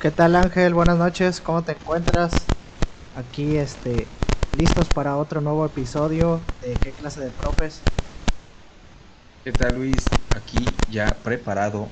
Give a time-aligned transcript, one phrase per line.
[0.00, 0.74] ¿Qué tal Ángel?
[0.74, 2.32] Buenas noches, ¿cómo te encuentras?
[3.16, 4.06] Aquí este
[4.56, 7.82] listos para otro nuevo episodio de qué clase de profes.
[9.44, 10.04] ¿Qué tal Luis?
[10.36, 11.88] Aquí ya preparado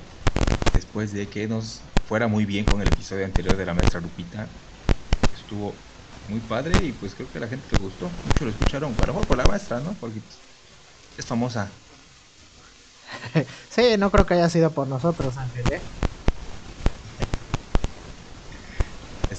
[0.73, 4.47] después de que nos fuera muy bien con el episodio anterior de la maestra Lupita.
[5.35, 5.85] Estuvo
[6.29, 8.09] muy padre y pues creo que a la gente le gustó.
[8.23, 9.99] Mucho lo escucharon, a lo mejor por la maestra, ¿no?
[9.99, 10.23] Porque
[11.17, 11.83] es famosa.
[13.71, 15.89] sí, no creo que haya sido por nosotros, Ángel, ¿eh?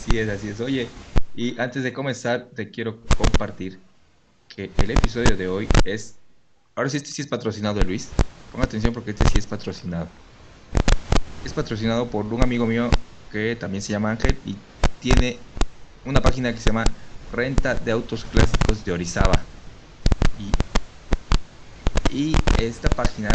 [0.08, 0.60] Así es, así es.
[0.62, 0.90] Oye,
[1.34, 3.82] y antes de comenzar, te quiero compartir
[4.48, 6.22] que el episodio de hoy es.
[6.76, 8.14] Ahora sí, este sí es patrocinado, Luis.
[8.50, 10.10] Ponga atención porque este sí es patrocinado.
[11.44, 12.90] Es patrocinado por un amigo mío
[13.30, 14.56] que también se llama Ángel y
[15.00, 15.42] tiene
[16.06, 16.86] una página que se llama
[17.30, 19.46] Renta de Autos Clásicos de Orizaba.
[22.10, 23.30] Y, esta página,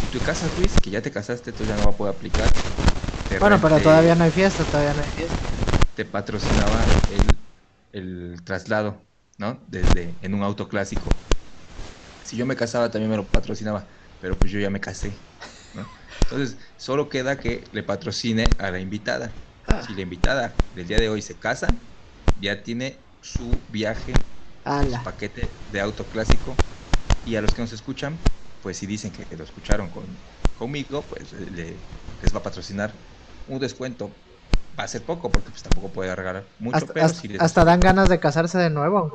[0.00, 2.48] si tú casas, Luis, que ya te casaste, tú ya no va a poder aplicar.
[3.36, 5.44] Bueno, pero todavía no hay fiesta, todavía no hay fiesta.
[5.94, 7.46] te patrocinaba el,
[7.92, 9.64] el traslado, ¿no?
[9.68, 11.24] Desde en un auto clásico.
[12.22, 15.26] Si yo me casaba también me lo patrocinaba, pero pues yo ya me casé,
[15.72, 15.90] ¿no?
[16.22, 19.42] Entonces, solo queda que le patrocine a la invitada.
[19.78, 21.82] Si la invitada del día de hoy se casa,
[22.34, 24.30] ya tiene su viaje,
[24.86, 26.68] su paquete de auto clásico.
[27.24, 31.32] Y a los que nos escuchan, pues si dicen que lo escucharon con, conmigo, pues
[31.32, 31.88] le-
[32.20, 33.00] les va a patrocinar
[33.48, 34.24] un descuento.
[34.78, 37.44] Va a ser poco porque pues tampoco puede regalar mucho, Hasta, pero hasta- si les-
[37.44, 39.12] hasta dan ganas de casarse de nuevo.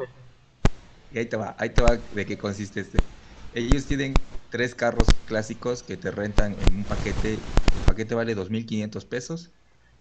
[1.09, 3.09] Y ahí te va, ahí te va de qué consiste este.
[3.51, 7.53] Ellos tienen tres carros clásicos que te rentan en un paquete.
[7.71, 9.53] El paquete vale 2.500 pesos.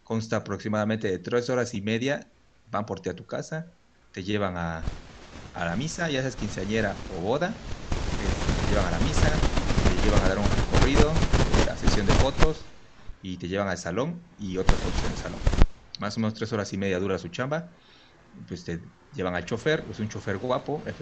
[0.02, 2.32] Consta aproximadamente de tres horas y media.
[2.64, 3.76] Van por ti a tu casa.
[4.10, 4.98] Te llevan a,
[5.52, 7.68] a la misa, ya seas quinceañera o boda.
[8.16, 9.52] eh, Te llevan a la misa.
[9.84, 11.34] Te llevan a dar un recorrido.
[11.44, 12.71] eh, La sesión de fotos.
[13.22, 15.40] Y te llevan al salón y otras fotos en el salón.
[16.00, 17.70] Más o menos tres horas y media dura su chamba
[18.46, 18.80] pues te
[19.12, 20.96] llevan al chofer, es un chofer guapo, pues,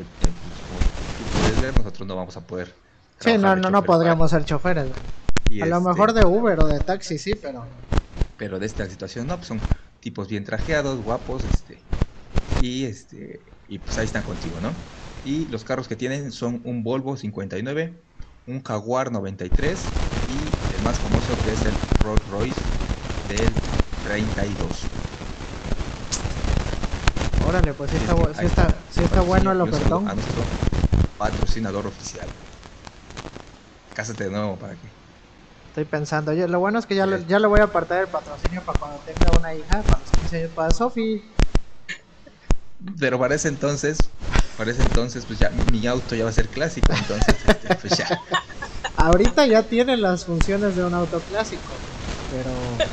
[0.66, 0.80] como
[1.16, 2.74] tú puedes ver, nosotros no vamos a poder.
[3.20, 4.90] Sí, no, no, no podríamos ser choferes.
[5.48, 7.66] y A lo este, mejor de Uber o de taxi, sí, pero...
[8.36, 9.60] Pero de esta situación no, pues son
[10.00, 11.84] tipos bien trajeados, guapos, este,
[12.58, 14.82] y este, y pues ahí están contigo, ¿no?
[15.22, 18.02] Y los carros que tienen son un Volvo 59,
[18.46, 22.60] un Jaguar 93 y el más famoso que es el Rolls Royce
[23.28, 23.50] del
[24.04, 24.68] 32.
[27.48, 30.08] Órale, pues sí está, sí está, sí está bueno el ofertón.
[30.08, 30.42] A nuestro
[31.18, 32.26] patrocinador oficial.
[33.94, 35.00] Cásate de nuevo para que.
[35.68, 38.08] Estoy pensando, oye, lo bueno es que ya, le, ya le voy a apartar el
[38.08, 41.22] patrocinio para cuando tenga una hija, para los 15 años, para Sofi.
[42.98, 43.98] Pero para ese entonces,
[44.56, 47.96] para ese entonces, pues ya mi auto ya va a ser clásico, entonces, este, pues
[47.96, 48.20] ya.
[48.96, 51.62] Ahorita ya tiene las funciones de un auto clásico,
[52.30, 52.86] pero...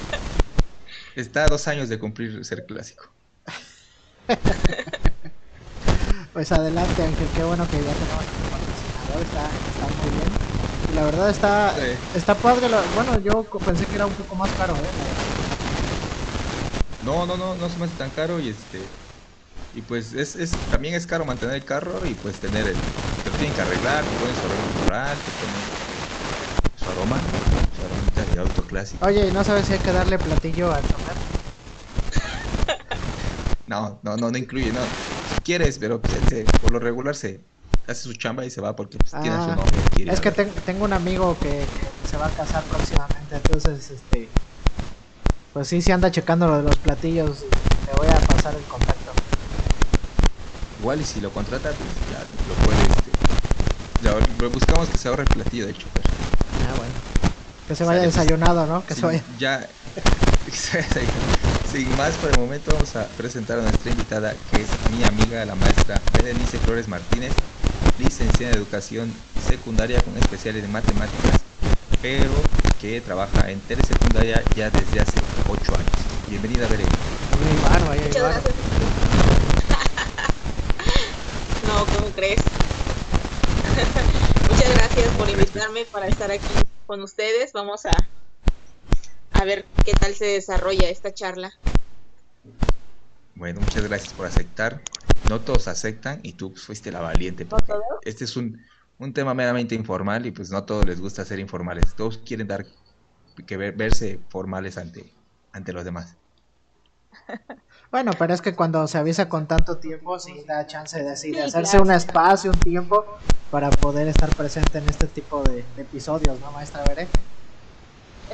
[1.15, 3.13] Está a dos años de cumplir ser clásico.
[6.33, 10.41] Pues adelante, Ángel, qué bueno que ya tenemos un patrocinador, está, está muy bien.
[10.85, 12.09] Y la verdad está, Sí.
[12.13, 14.95] está padre, la- bueno, yo pensé que era un poco más caro, ¿eh?
[16.99, 18.97] No, no, no, no se me hace tan caro y este.
[19.71, 22.93] Y pues es, es, también es caro mantener el carro y pues tener el.
[23.21, 25.77] Te lo tienen que arreglar, te ponen su floral, te ponen
[26.75, 27.35] su aroma,
[28.39, 29.05] de auto clásico.
[29.07, 31.17] Oye, ¿y no sabes si hay que darle platillo al chofer?
[33.65, 34.93] No, no, no, no incluye, no.
[35.23, 37.45] Si quieres, pero pues, se- por lo regular se
[37.87, 39.57] hace su chamba y se va porque pues, tiene a su Ah,
[39.93, 43.35] quiere ir Es a que tengo un amigo que, que se va a casar próximamente,
[43.35, 44.31] entonces, este...
[45.51, 47.43] Pues sí, sí anda checando lo de los platillos,
[47.85, 49.11] le voy a pasar el contacto.
[50.77, 52.85] Igual y si lo contrata, pues ya lo puede.
[52.87, 53.19] Este,
[53.99, 56.13] ya, lo buscamos que se ahorre el platillo del chofer.
[57.67, 58.85] Que se vaya pues, desayunado, ¿no?
[58.85, 59.23] Que Sí, se vaya...
[59.37, 59.67] Ya,
[61.71, 65.43] sin más por el momento vamos a presentar a nuestra invitada que es mi amiga
[65.45, 67.33] la maestra Berenice Flores Martínez,
[67.99, 69.13] licenciada en educación
[69.45, 71.41] secundaria con especiales en matemáticas,
[72.01, 72.31] pero
[72.79, 75.19] que trabaja en telesecundaria ya desde hace
[75.49, 75.91] 8 años.
[76.29, 76.95] Bienvenida Berenice.
[78.05, 78.53] Muchas gracias.
[81.67, 82.39] no, ¿cómo crees?
[84.49, 86.47] Muchas gracias por invitarme para estar aquí
[86.87, 87.53] con ustedes.
[87.53, 87.91] Vamos a,
[89.33, 91.53] a ver qué tal se desarrolla esta charla.
[93.35, 94.81] Bueno, muchas gracias por aceptar.
[95.29, 97.45] No todos aceptan y tú fuiste la valiente.
[97.45, 97.73] Porque
[98.03, 98.65] este es un,
[98.97, 101.93] un tema meramente informal y pues no a todos les gusta ser informales.
[101.95, 102.65] Todos quieren dar
[103.45, 105.13] que verse formales ante,
[105.51, 106.15] ante los demás.
[107.89, 111.31] Bueno, pero es que cuando se avisa con tanto tiempo, sí da chance de, así,
[111.31, 113.05] de hacerse un espacio, un tiempo
[113.49, 117.07] para poder estar presente en este tipo de, episodios, ¿no, maestra Veré?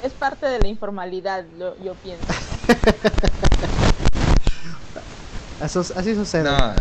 [0.02, 1.46] Es parte de la informalidad,
[1.84, 2.26] yo pienso.
[5.60, 6.46] así sucede.
[6.46, 6.74] No,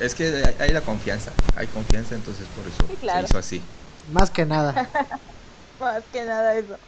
[0.00, 3.62] es que hay, la confianza, hay confianza, entonces por eso se hizo así.
[4.10, 4.72] Más que nada.
[5.78, 6.78] Más que nada eso.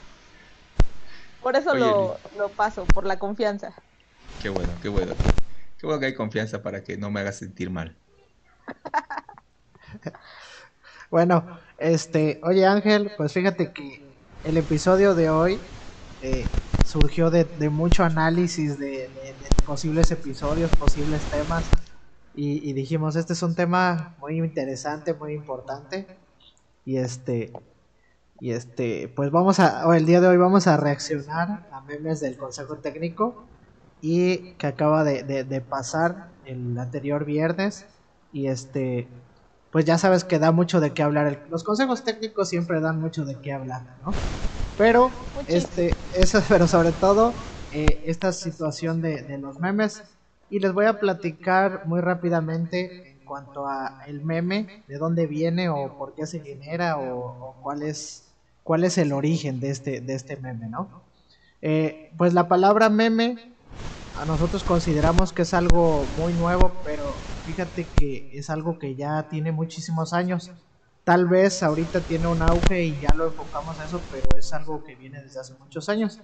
[1.43, 3.75] Por eso lo, lo paso, por la confianza.
[4.41, 5.15] Qué bueno, qué bueno.
[5.79, 7.97] Qué bueno que hay confianza para que no me hagas sentir mal.
[11.11, 14.03] bueno, este, oye Ángel, pues fíjate que
[14.44, 15.59] el episodio de hoy
[16.23, 16.47] eh,
[16.87, 19.11] surgió de, mucho análisis de,
[19.67, 21.65] posibles episodios, posibles temas.
[22.38, 26.06] Y, dijimos, este es un tema muy interesante, muy importante.
[26.85, 27.50] Y este,
[28.41, 32.37] y este, pues vamos a, el día de hoy vamos a reaccionar a memes del
[32.37, 33.47] Consejo Técnico
[34.00, 37.87] y que acaba de, pasar el anterior viernes.
[38.32, 39.08] Y este,
[39.70, 41.46] pues ya sabes que da mucho de qué hablar.
[41.50, 44.12] Los consejos técnicos siempre dan mucho de qué hablar, ¿no?
[44.76, 45.10] Pero,
[45.46, 47.32] este, eso, pero sobre todo,
[47.72, 50.02] eh, esta situación de, los memes.
[50.49, 55.69] Y les voy a platicar muy rápidamente en cuanto a el meme, de dónde viene
[55.69, 58.22] o por qué se genera o, cuál es
[58.62, 60.88] cuál es el origen de este, de este meme, ¿no?
[61.62, 63.56] Eh, pues la palabra meme
[64.16, 67.14] a nosotros consideramos que es algo muy nuevo, pero
[67.44, 70.50] fíjate que es algo que ya tiene muchísimos años.
[71.04, 74.82] Tal vez ahorita tiene un auge y ya lo enfocamos a eso, pero es algo
[74.84, 76.18] que viene desde hace muchos años.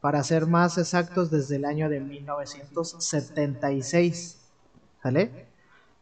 [0.00, 4.38] Para ser más exactos, desde el año de 1976.
[5.00, 5.46] ¿Sale?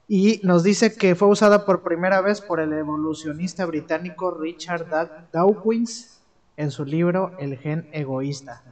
[0.08, 4.86] Y nos dice que fue usada por primera vez por el evolucionista británico Richard
[5.30, 6.22] Dawkins
[6.56, 8.62] en su libro El gen egoísta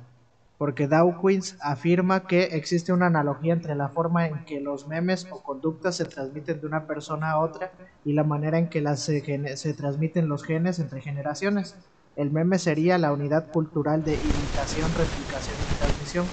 [0.59, 5.43] porque Dawkins afirma que existe una analogía entre la forma en que los memes o
[5.43, 7.73] conductas se transmiten de una persona a otra
[8.05, 11.77] y la manera en que las se, transmiten los genes entre generaciones.
[12.15, 16.33] El meme sería la unidad cultural de imitación, replicación y transmisión,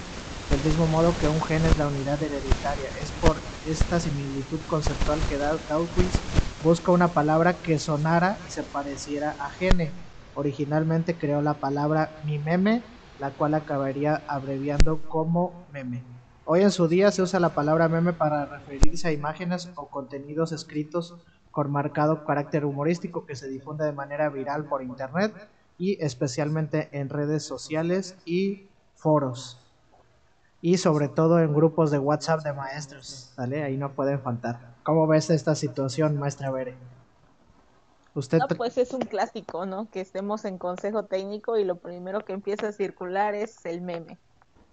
[0.49, 2.89] del mismo modo que un gen es la unidad hereditaria.
[3.01, 6.23] Es por esta similitud conceptual que Dawkins
[6.61, 9.91] busca una palabra que sonara y se pareciera a gene.
[10.33, 16.03] Originalmente creó la palabra mi meme la cual acabaría abreviando como meme.
[16.43, 20.51] Hoy en su día se usa la palabra meme para referirse a imágenes o contenidos
[20.51, 21.15] escritos
[21.49, 25.33] con marcado carácter humorístico que se difunde de manera viral por internet
[25.77, 29.57] y especialmente en redes sociales y foros.
[30.61, 33.31] Y sobre todo en grupos de WhatsApp de maestros.
[33.37, 34.73] Ahí no pueden faltar.
[34.83, 36.75] ¿Cómo ves esta situación, maestra Bere?
[38.15, 38.39] Usted...
[38.39, 39.89] No, pues es un clásico, ¿no?
[39.89, 44.19] Que estemos en consejo técnico y lo primero que empieza a circular es el meme.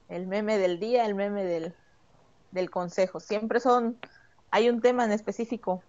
[0.08, 1.74] El meme del día, el meme del,
[2.50, 3.20] del consejo.
[3.20, 3.96] Siempre son,
[4.50, 5.82] hay un tema en específico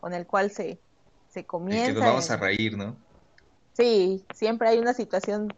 [0.00, 0.78] con el cual se,
[1.28, 1.82] se comienza.
[1.82, 2.96] Es que nos vamos a reír, ¿no?
[3.72, 5.54] Sí, siempre hay una situación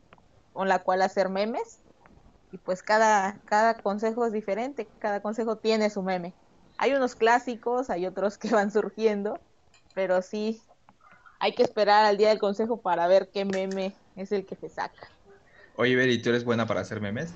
[0.53, 1.81] con la cual hacer memes
[2.53, 6.35] y pues cada, cada consejo es diferente, cada consejo tiene su meme.
[6.77, 9.39] Hay unos clásicos, hay otros que van surgiendo,
[9.95, 10.61] pero sí,
[11.41, 14.69] hay que esperar al día del consejo para ver qué meme es el que se
[14.69, 15.11] saca.
[15.75, 17.33] Oye, Beri, ¿tú eres buena para hacer memes?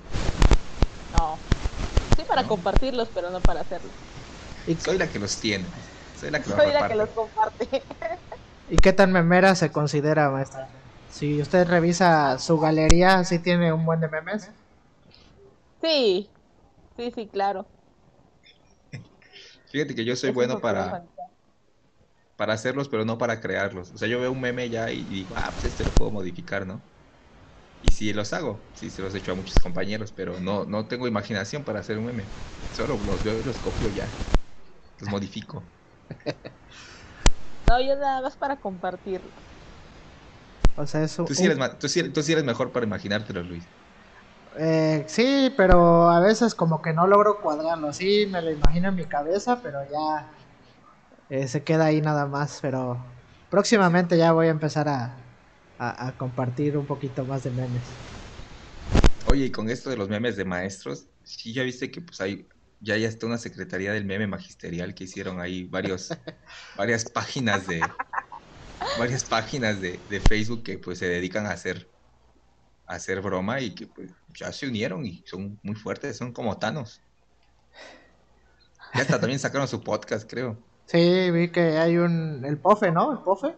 [1.17, 1.37] No.
[2.15, 3.91] Sí para compartirlos, pero no para hacerlos.
[4.79, 5.71] Soy la que los tiene.
[6.15, 7.67] Soy la que, Soy la que los comparte.
[8.69, 10.69] ¿Y qué tan memera se considera, maestra?
[11.09, 14.51] Si usted revisa su galería, ¿sí tiene un buen de memes?
[15.81, 16.29] Sí,
[16.95, 17.65] sí, sí, claro.
[19.71, 21.05] Fíjate que yo soy bueno para,
[22.35, 23.91] para hacerlos, pero no para crearlos.
[23.91, 26.65] O sea, yo veo un meme ya y digo, ah, pues este lo puedo modificar,
[26.67, 26.81] ¿no?
[27.81, 30.87] Y sí los hago, sí se los he hecho a muchos compañeros, pero no, no
[30.87, 32.25] tengo imaginación para hacer un meme.
[32.71, 34.11] Solo los veo y los copio ya.
[34.99, 35.63] Los modifico.
[37.67, 39.31] No, yo nada más para compartirlo.
[40.77, 41.25] O sea, eso...
[41.25, 43.65] Tú sí eres, tú sí, tú sí eres mejor para imaginártelo, Luis.
[44.57, 47.91] Eh, sí, pero a veces como que no logro cuadrarlo.
[47.93, 50.34] Sí, me lo imagino en mi cabeza, pero ya
[51.29, 52.97] eh, se queda ahí nada más, pero
[53.49, 55.17] próximamente ya voy a empezar a,
[56.17, 57.81] compartir un poquito más de memes.
[59.27, 62.47] Oye, y con esto de los memes de maestros, sí ya viste que pues hay,
[62.79, 66.09] ya ya está una secretaría del meme magisterial que hicieron ahí varios,
[66.77, 67.81] varias páginas de
[68.97, 71.89] varias páginas de, Facebook que pues se dedican a hacer
[72.87, 77.01] hacer broma y que pues ya se unieron y son muy fuertes, son como Thanos.
[78.93, 80.57] Ya hasta también sacaron su podcast, creo.
[80.87, 82.43] Sí, vi que hay un.
[82.45, 83.11] El POFE, ¿no?
[83.11, 83.55] El POFE.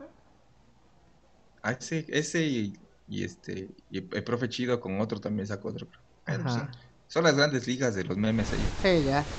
[1.62, 2.74] Ah, ese, ese y,
[3.07, 3.75] y este.
[3.89, 5.88] Y el profe chido con otro también sacó otro.
[6.25, 6.72] Ajá.
[7.07, 8.75] son las grandes ligas de los memes ellos.
[8.81, 9.31] Sí, ya.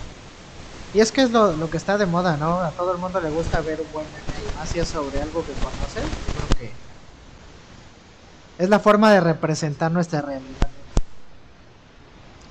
[0.92, 2.60] Y es que es lo, lo que está de moda, ¿no?
[2.62, 5.20] A todo el mundo le gusta ver un buen meme y más si es sobre
[5.20, 6.20] algo que conoce.
[6.24, 6.82] Yo creo que
[8.58, 10.76] es la forma de representar nuestra realidad.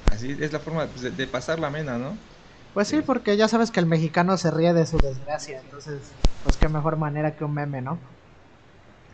[0.06, 2.28] Así es la forma pues, de, de pasar la mena, ¿no?
[2.74, 6.00] Pues sí, porque ya sabes que el mexicano se ríe de su desgracia, entonces,
[6.44, 7.98] pues qué mejor manera que un meme, ¿no?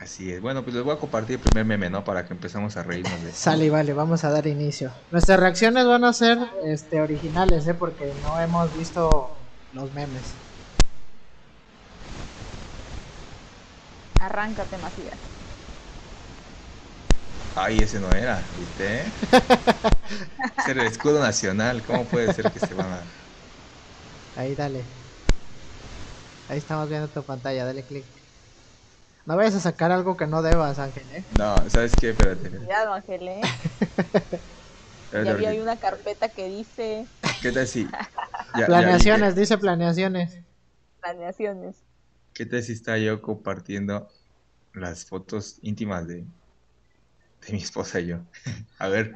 [0.04, 0.42] Así es.
[0.42, 2.04] Bueno, pues les voy a compartir el primer meme, ¿no?
[2.04, 4.92] Para que empezamos a reírnos de Sale y vale, vamos a dar inicio.
[5.12, 7.74] Nuestras reacciones van a ser este, originales, ¿eh?
[7.74, 9.32] Porque no hemos visto
[9.72, 10.24] los memes.
[14.20, 15.18] Arráncate, Macías.
[17.56, 19.04] Ay, ese no era, ¿viste?
[20.58, 21.84] Ese era el escudo nacional.
[21.86, 23.00] ¿Cómo puede ser que se van a.?
[24.36, 24.88] Ahí, dale.
[26.48, 28.06] Ahí estamos viendo tu pantalla, dale clic.
[29.26, 31.26] No vayas a sacar algo que no debas, Ángel, ¿eh?
[31.38, 32.10] No, ¿sabes qué?
[32.10, 32.50] Espérate.
[32.50, 33.42] Cuidado, Ángel, ¿eh?
[33.82, 34.44] espérate,
[35.12, 37.08] Ya vi porque- ahí una carpeta que dice
[37.42, 37.86] ¿Qué tal si.?
[38.56, 40.40] ya- ya planeaciones, dice planeaciones.
[41.02, 41.86] planeaciones.
[42.34, 44.10] ¿Qué tal si está yo compartiendo
[44.74, 46.26] las fotos íntimas de,
[47.46, 48.20] de mi esposa y yo?
[48.80, 49.14] A ver.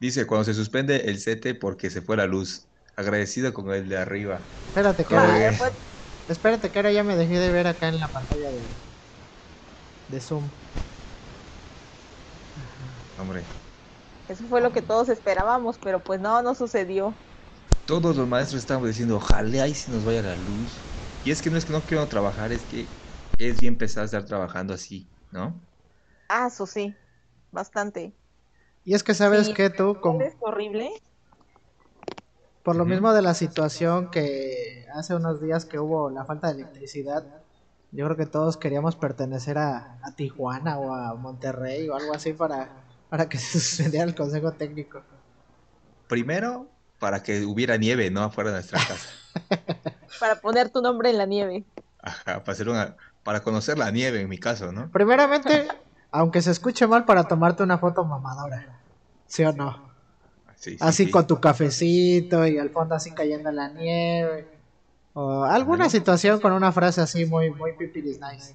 [0.00, 2.66] Dice, cuando se suspende el sete porque se fue la luz.
[2.96, 4.50] Agradecido con el de arriba.
[4.68, 5.52] Espérate que Ah, ahora,
[6.28, 8.76] espérate que ahora ya me dejé de ver acá en la pantalla de,
[10.08, 10.50] de Zoom.
[13.16, 13.52] Hombre,
[14.28, 17.20] Eso fue lo que todos esperábamos, pero pues no, no sucedió.
[17.84, 20.86] todos los maestros estábamos diciendo, ojalá y si nos vaya la luz.
[21.22, 22.96] Y es que no es que no quiero trabajar, es que
[23.38, 25.66] es bien pesado estar trabajando así, ¿no?
[26.28, 26.98] Ah, eso sí,
[27.50, 28.16] bastante.
[28.84, 30.90] Y es que sabes Sí, que tú, como, Es horrible.
[32.62, 36.60] Por lo mismo de la situación que hace unos días que hubo la falta de
[36.60, 37.24] electricidad,
[37.92, 42.32] yo creo que todos queríamos pertenecer a, a Tijuana o a Monterrey o algo así
[42.32, 42.68] para,
[43.08, 45.02] para que se suspendiera el consejo técnico.
[46.06, 48.22] Primero, para que hubiera nieve, ¿no?
[48.22, 49.08] Afuera de nuestra casa.
[50.18, 51.64] Para poner tu nombre en la nieve.
[52.02, 54.90] Ajá, para, hacer una, para conocer la nieve en mi caso, ¿no?
[54.90, 55.68] Primeramente,
[56.10, 58.80] aunque se escuche mal, para tomarte una foto mamadora.
[59.26, 59.89] ¿Sí o no?
[60.60, 61.10] Sí, sí, Así sí.
[61.10, 64.46] con tu cafecito y al fondo así cayendo la nieve.
[65.14, 68.54] O alguna situación con una frase así muy, muy pipiris nice.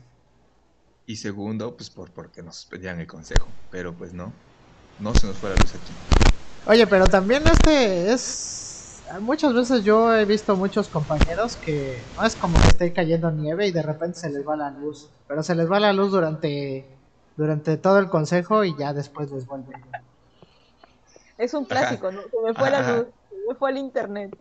[1.07, 3.47] Y segundo, pues por porque nos suspendían el consejo.
[3.71, 4.31] Pero pues no,
[4.99, 5.93] no se nos fue la luz aquí.
[6.67, 9.01] Oye, pero también este es...
[9.21, 13.65] Muchas veces yo he visto muchos compañeros que no es como que esté cayendo nieve
[13.65, 15.09] y de repente se les va la luz.
[15.27, 16.85] Pero se les va la luz durante,
[17.35, 19.73] durante todo el consejo y ya después les vuelve.
[21.37, 22.21] Es un clásico, ¿no?
[22.21, 22.81] Se me fue Ajá.
[22.81, 24.37] la luz, se me fue el internet.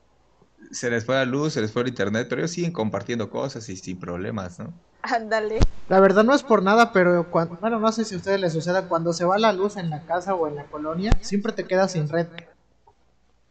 [0.71, 3.69] Se les fue la luz, se les fue el internet, pero ellos siguen compartiendo cosas
[3.69, 4.73] y sin problemas, ¿no?
[5.03, 5.61] Ándale.
[5.89, 8.53] La verdad no es por nada, pero cuando, bueno, no sé si a ustedes les
[8.53, 11.65] suceda, cuando se va la luz en la casa o en la colonia, siempre te
[11.65, 12.27] quedas sin red.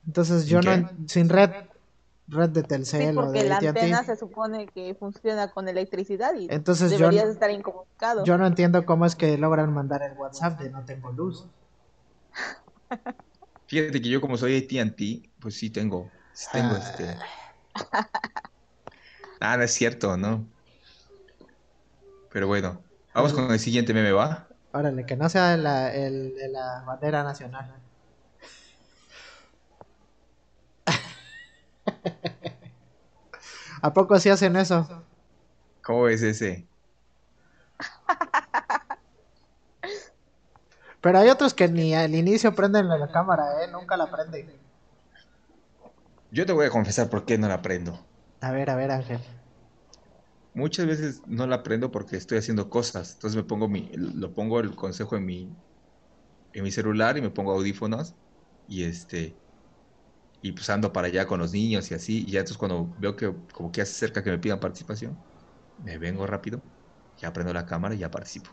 [0.07, 1.51] Entonces yo ¿Sin no, sin red,
[2.27, 6.33] red de Sí, Telcel o porque de la antena se supone que funciona con electricidad
[6.35, 8.25] y Entonces deberías estar incomunicado.
[8.25, 11.45] yo no entiendo cómo es que logran mandar el WhatsApp de no tengo luz.
[13.73, 16.77] Fíjate que yo como soy AT&T, pues sí tengo, sí tengo Ah.
[16.77, 17.25] este...
[19.39, 20.51] Ah, no es cierto, ¿no?
[22.29, 24.53] Pero bueno, vamos con el siguiente meme, ¿va?
[24.73, 27.81] Órale, que no sea la, el, de la bandera nacional.
[33.81, 35.05] ¿A poco sí hacen eso?
[35.81, 36.67] ¿Cómo es ese?
[41.03, 43.67] Pero hay otros que ni al inicio prenden la, la cámara, ¿eh?
[43.71, 44.59] Nunca la prenden.
[46.31, 48.09] Yo te voy a confesar por qué no la prendo.
[48.41, 49.21] A ver, a ver, Ángel.
[50.53, 53.13] Muchas veces no la prendo porque estoy haciendo cosas.
[53.13, 55.57] Entonces me pongo mi, lo pongo el consejo en mi,
[56.53, 58.15] en mi celular y me pongo audífonos
[58.67, 59.41] y este
[60.41, 62.23] y pues ando para allá con los niños y así.
[62.27, 65.25] Y ya entonces cuando veo que como que hace cerca que me pidan participación,
[65.77, 66.61] me vengo rápido,
[67.17, 68.51] ya prendo la cámara y ya participo.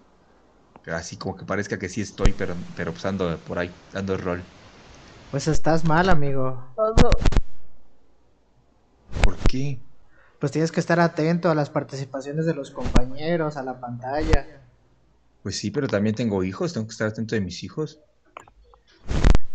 [0.85, 4.15] Pero así como que parezca que sí estoy, pero, pero pues ando por ahí, dando
[4.15, 4.43] el rol.
[5.31, 6.73] Pues estás mal, amigo.
[6.75, 7.11] Todo,
[9.23, 9.81] ¿Por qué?
[10.39, 14.47] Pues tienes que estar atento a las participaciones de los compañeros, a la pantalla.
[15.43, 18.01] Pues sí, pero también tengo hijos, tengo que estar atento de mis hijos.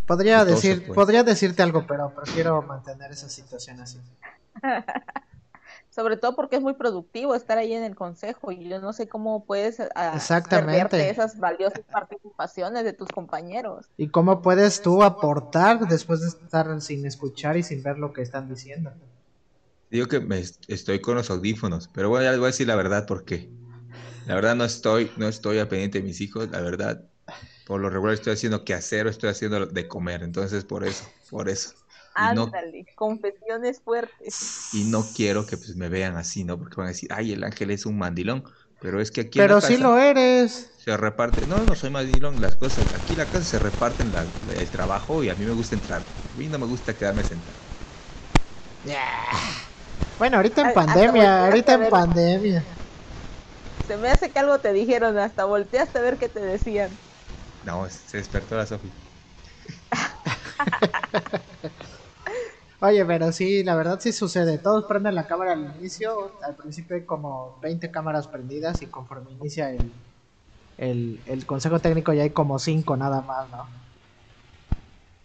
[0.05, 0.95] Podría decir, pues.
[0.95, 3.99] podría decirte algo, pero prefiero mantener esa situación así.
[5.95, 9.07] Sobre todo porque es muy productivo estar ahí en el consejo y yo no sé
[9.07, 10.97] cómo puedes ah, Exactamente.
[10.97, 13.87] perderte esas valiosas participaciones de tus compañeros.
[13.97, 18.21] ¿Y cómo puedes tú aportar después de estar sin escuchar y sin ver lo que
[18.21, 18.91] están diciendo?
[19.89, 22.75] Digo que me est- estoy con los audífonos, pero voy a, voy a decir la
[22.75, 23.51] verdad porque
[24.27, 27.05] la verdad no estoy, no estoy al pendiente de mis hijos, la verdad,
[27.65, 31.49] por lo regular estoy haciendo quehacer o estoy haciendo de comer, entonces por eso, por
[31.49, 31.75] eso.
[32.17, 34.51] No, Ándale, confesiones fuertes.
[34.71, 36.57] y no quiero que pues me vean así, ¿no?
[36.59, 38.43] Porque van a decir, ay, el ángel es un mandilón,
[38.79, 40.71] pero es que aquí en Pero la sí casa lo eres.
[40.77, 44.33] se reparte, no, no soy mandilón, las cosas, aquí en la casa se reparten la-
[44.49, 47.61] el trabajo y a mí me gusta entrar, a mí no me gusta quedarme sentado.
[50.17, 51.93] Bueno, ahorita en pandemia, ahorita en ver.
[51.93, 52.81] pandemia.
[53.79, 56.99] Se me hace que algo te dijeron, hasta volteaste a ver qué te decían.
[57.61, 58.95] No, se despertó la Sofi.
[62.81, 64.57] Oye, pero sí, la verdad sí sucede.
[64.57, 66.31] Todos prenden la cámara al inicio.
[66.43, 69.91] Al principio hay como 20 cámaras prendidas y conforme inicia el,
[70.77, 73.67] el, el consejo técnico ya hay como 5 nada más, ¿no?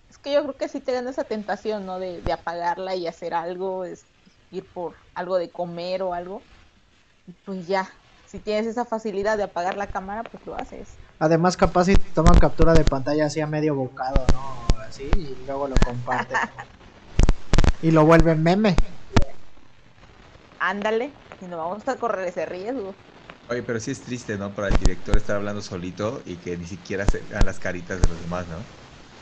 [0.08, 1.98] Es que yo creo que sí te dan esa tentación, ¿no?
[1.98, 4.04] De, de apagarla y hacer algo, es
[4.50, 6.42] ir por algo de comer o algo.
[7.26, 7.88] Y pues ya,
[8.26, 10.96] si tienes esa facilidad de apagar la cámara, pues lo haces.
[11.18, 14.80] Además, capaz si toman captura de pantalla así a medio bocado, ¿no?
[14.80, 16.36] Así, y luego lo comparten.
[17.80, 18.76] y lo vuelven meme.
[20.58, 23.00] Ándale, y no vamos a correr ese riesgo.
[23.48, 24.54] Oye, pero sí es triste, ¿no?
[24.54, 28.06] Para el director estar hablando solito y que ni siquiera se vean las caritas de
[28.08, 28.72] los demás, ¿no?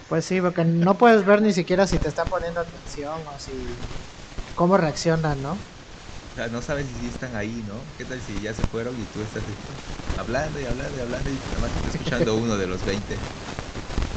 [0.06, 3.78] Pues sí, porque no puedes ver ni siquiera si te están poniendo atención o si...
[4.54, 5.68] cómo reaccionan, ¿no?
[6.30, 7.92] O sea, no sabes si están ahí, ¿no?
[7.96, 9.44] ¿Qué tal si ya se fueron y tú estás
[10.14, 13.28] hablando y hablando y hablando y nada más te está escuchando uno de los 20?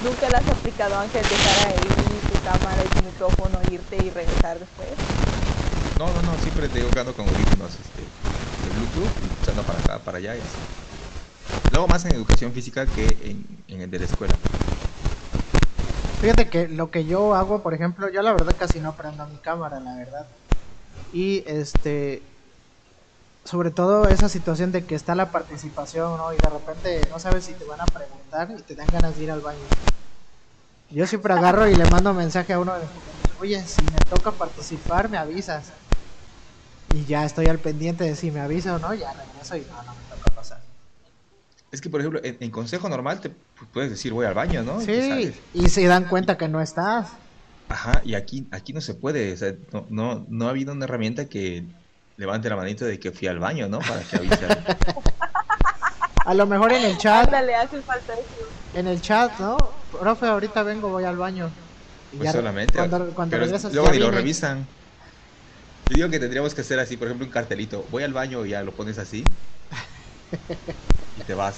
[0.01, 4.59] Nunca le has aplicado Ángel dejar ahí tu cámara y tu micrófono, irte y regresar
[4.59, 4.99] después.
[5.93, 8.13] No, no, no, siempre te digo que ando con audífonos este,
[8.57, 10.67] de Bluetooth, y escuchando para acá, para allá y así.
[11.69, 14.39] Luego más en educación física que en, en el de la escuela.
[16.19, 19.39] Fíjate que lo que yo hago, por ejemplo, yo la verdad casi no prendo mi
[19.39, 20.37] cámara, la verdad.
[21.11, 22.30] Y este,
[23.43, 26.33] sobre todo esa situación de que está la participación, ¿no?
[26.33, 29.23] Y de repente no sabes si te van a preguntar y te dan ganas de
[29.23, 29.65] ir al baño.
[30.89, 34.31] Yo siempre agarro y le mando mensaje a uno de compañeros, oye, si me toca
[34.31, 35.73] participar, me avisas.
[36.93, 39.81] Y ya estoy al pendiente de si me avisa o no, ya regreso y no,
[39.83, 40.61] no me toca pasar.
[41.71, 44.61] Es que, por ejemplo, en, en consejo normal te pu- puedes decir voy al baño,
[44.63, 44.81] ¿no?
[44.81, 45.41] Y Sí, sales.
[45.53, 47.17] y se dan cuenta que no estás.
[47.69, 50.83] Ajá, y aquí, aquí no se puede, o sea, no, no, no ha habido una
[50.83, 51.65] herramienta que
[52.17, 53.79] levante la manito de que fui al baño, ¿no?
[53.79, 54.45] Para que avise.
[56.25, 58.25] a- lo mejor en el chat Ándale, hace falta eso.
[58.73, 59.57] en el chat, ¿no?
[59.91, 61.49] Profe, ahorita vengo, voy al baño.
[62.13, 62.73] Y Pues ya solamente.
[62.77, 64.65] Cuando, cuando pero regresas, luego ni lo revisan.
[65.89, 67.85] Yo digo que tendríamos que hacer así, por ejemplo, un cartelito.
[67.91, 69.23] Voy al baño y ya lo pones así.
[71.19, 71.55] y te vas.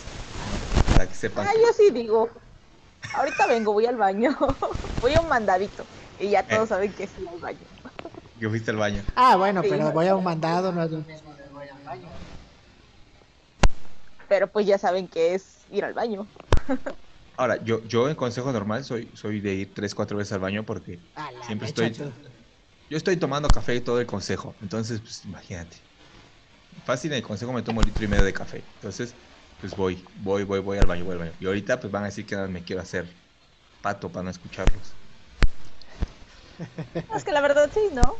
[0.94, 1.48] Para que sepan.
[1.48, 2.30] Ah, yo sí digo.
[3.16, 4.36] Ahorita vengo, voy al baño.
[5.02, 5.86] voy a un mandadito.
[6.20, 6.70] Y ya todos Eh.
[6.70, 7.58] saben que sí al baño.
[8.44, 9.02] Que fuiste al baño.
[9.16, 9.70] Ah, bueno, Sí.
[9.70, 12.10] pero voy a un mandado, no es lo mismo de voy al baño.
[14.28, 16.28] Pero pues ya saben que es ir al baño.
[17.38, 20.66] Ahora, yo, yo en consejo normal soy, soy de ir tres, cuatro veces al baño
[20.66, 21.00] porque
[21.48, 22.12] Siempre estoy- tú.
[22.90, 24.54] yo estoy tomando café todo el consejo.
[24.62, 25.78] Entonces, pues imagínate.
[26.84, 28.58] Fácil en el consejo me tomo litro y medio de café.
[28.76, 29.16] Entonces,
[29.62, 31.34] pues voy, voy, voy, voy al baño, voy al baño.
[31.40, 33.06] Y ahorita pues van a decir que nada me quiero hacer
[33.82, 34.92] pato para no escucharlos.
[37.16, 38.18] Es que la verdad sí, ¿no?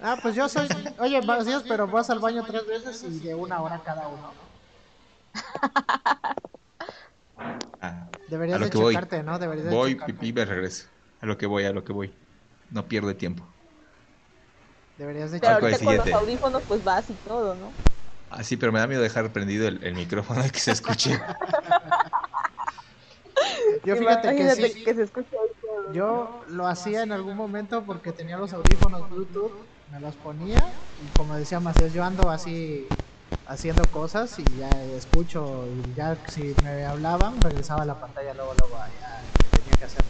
[0.00, 0.68] Ah, pues yo soy.
[0.98, 4.32] Oye, vacíos, pero vas al baño tres veces y de una hora cada uno.
[7.80, 8.94] Ah, Deberías de voy.
[8.94, 9.38] checarte, ¿no?
[9.38, 10.12] Deberías de voy, checarte.
[10.14, 10.88] pipí, me regreso.
[11.20, 12.12] A lo que voy, a lo que voy.
[12.70, 13.46] No pierdo el tiempo.
[14.98, 17.72] Deberías de Pero ahorita con los audífonos pues vas y todo, ¿no?
[18.30, 21.18] Ah, sí, pero me da miedo dejar prendido el, el micrófono que se escuche.
[23.84, 24.84] Yo fíjate que sí.
[24.84, 25.92] que se escucha todo.
[25.92, 30.64] Yo lo hacía en algún momento porque tenía los audífonos Bluetooth, me los ponía
[30.98, 32.88] y como decía Macías, yo ando así
[33.46, 38.54] haciendo cosas y ya escucho y ya si me hablaban regresaba a la pantalla luego
[38.54, 40.04] luego a ya, que tenía que hacer.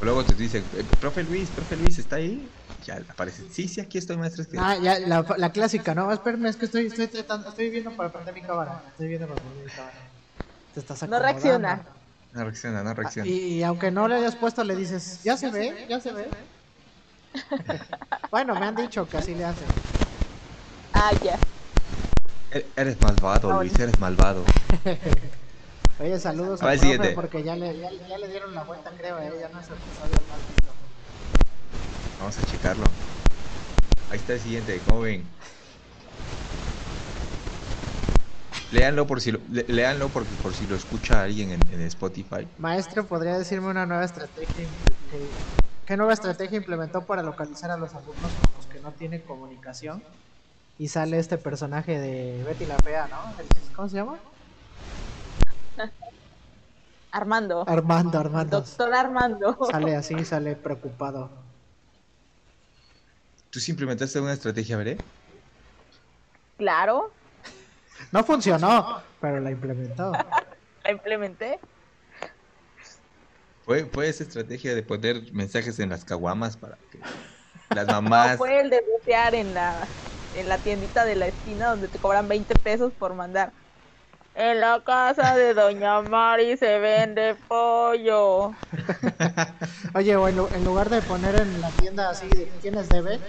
[0.00, 2.52] Luego te dicen, "Eh, profe Luis, profe Luis, ¿está ahí?
[2.82, 3.48] Ya aparece.
[3.50, 4.44] Sí, sí, aquí estoy, maestro.
[4.44, 7.96] que- Ah, ya la, la clásica, no, espérame, es que estoy estoy tratando- estoy viendo
[7.96, 10.10] para prender mi cámara, estoy viendo para prender mi cámara.
[10.72, 11.86] Te estás No reacciona.
[12.32, 13.28] No reacciona, no Ah, reacciona.
[13.28, 16.30] Y, y aunque no le hayas puesto le dices, ya se ve, ya se ve.
[18.30, 19.68] Bueno, me han dicho que así le hacen.
[20.92, 21.38] Ah, ya.
[22.50, 24.44] E- Eres malvado, Ah, Luis, eres malvado.
[25.98, 29.18] Oye, saludos al el profe porque ya le, ya, ya le dieron la vuelta, creo,
[29.18, 29.32] ¿eh?
[29.40, 30.74] ya no es episodio más visto.
[32.18, 32.84] Vamos a checarlo.
[34.10, 35.26] Ahí está el siguiente, ¿cómo ven?
[38.72, 42.46] Léanlo por si lo, le- léanlo porque por si lo escucha alguien en, en Spotify.
[42.58, 44.68] Maestro, ¿podría decirme una nueva estrategia?
[45.08, 45.30] que-
[45.86, 50.02] ¿Qué nueva estrategia implementó para localizar a los alumnos con los que no tienen comunicación?
[50.78, 53.34] Y sale este personaje de Betty la Fea, ¿no?
[53.74, 54.18] ¿Cómo se llama?
[57.12, 57.64] Armando.
[57.68, 58.60] Armando, Armando.
[58.60, 59.56] Doctor Armando.
[59.70, 61.30] Sale así, sale preocupado.
[63.50, 64.98] ¿Tú sí implementaste una estrategia, veré?
[66.58, 67.12] Claro,
[68.12, 70.12] No funcionó, pero la implementó.
[70.84, 71.58] la implementé.
[73.66, 77.10] Fue, fue esa estrategia de poner mensajes en las caguamas para que
[77.72, 78.36] las No, mamás...
[78.36, 79.92] fue el de bucear en la,
[80.32, 83.54] en la tiendita de la esquina donde te cobran 20 pesos por mandar.
[84.34, 88.52] En la casa de Doña Mari se vende pollo.
[89.94, 93.26] Oye, o en, lu- en lugar de poner en la tienda así de quiénes debe,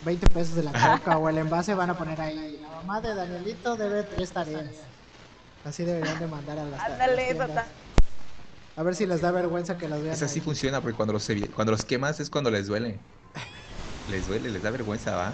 [0.00, 2.58] 20 pesos de la coca o el envase van a poner ahí.
[2.58, 4.90] La mamá de Danielito debe tres tareas.
[5.62, 7.52] Así deberían de mandar a las, a las Ándale, eso tiendas.
[7.52, 7.85] ta-
[8.76, 10.14] A ver si les da vergüenza que las vean.
[10.14, 13.00] Esa sí funciona porque cuando los, cuando los quemas es cuando les duele.
[14.06, 15.32] Les duele, les da vergüenza, ¿va?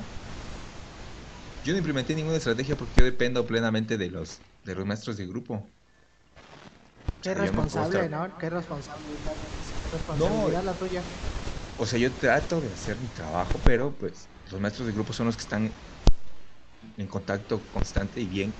[1.64, 5.26] Yo no implementé ninguna estrategia porque yo dependo plenamente de los, de los maestros de
[5.26, 5.68] grupo.
[7.20, 8.36] Qué responsable, ¿no?
[8.38, 9.32] Qué responsabilidad.
[9.60, 11.04] Qué responsabilidad la tuya.
[11.76, 15.26] O sea, yo trato de hacer mi trabajo, pero pues los maestros de grupo son
[15.26, 15.72] los que están
[16.96, 18.54] en contacto constante y bien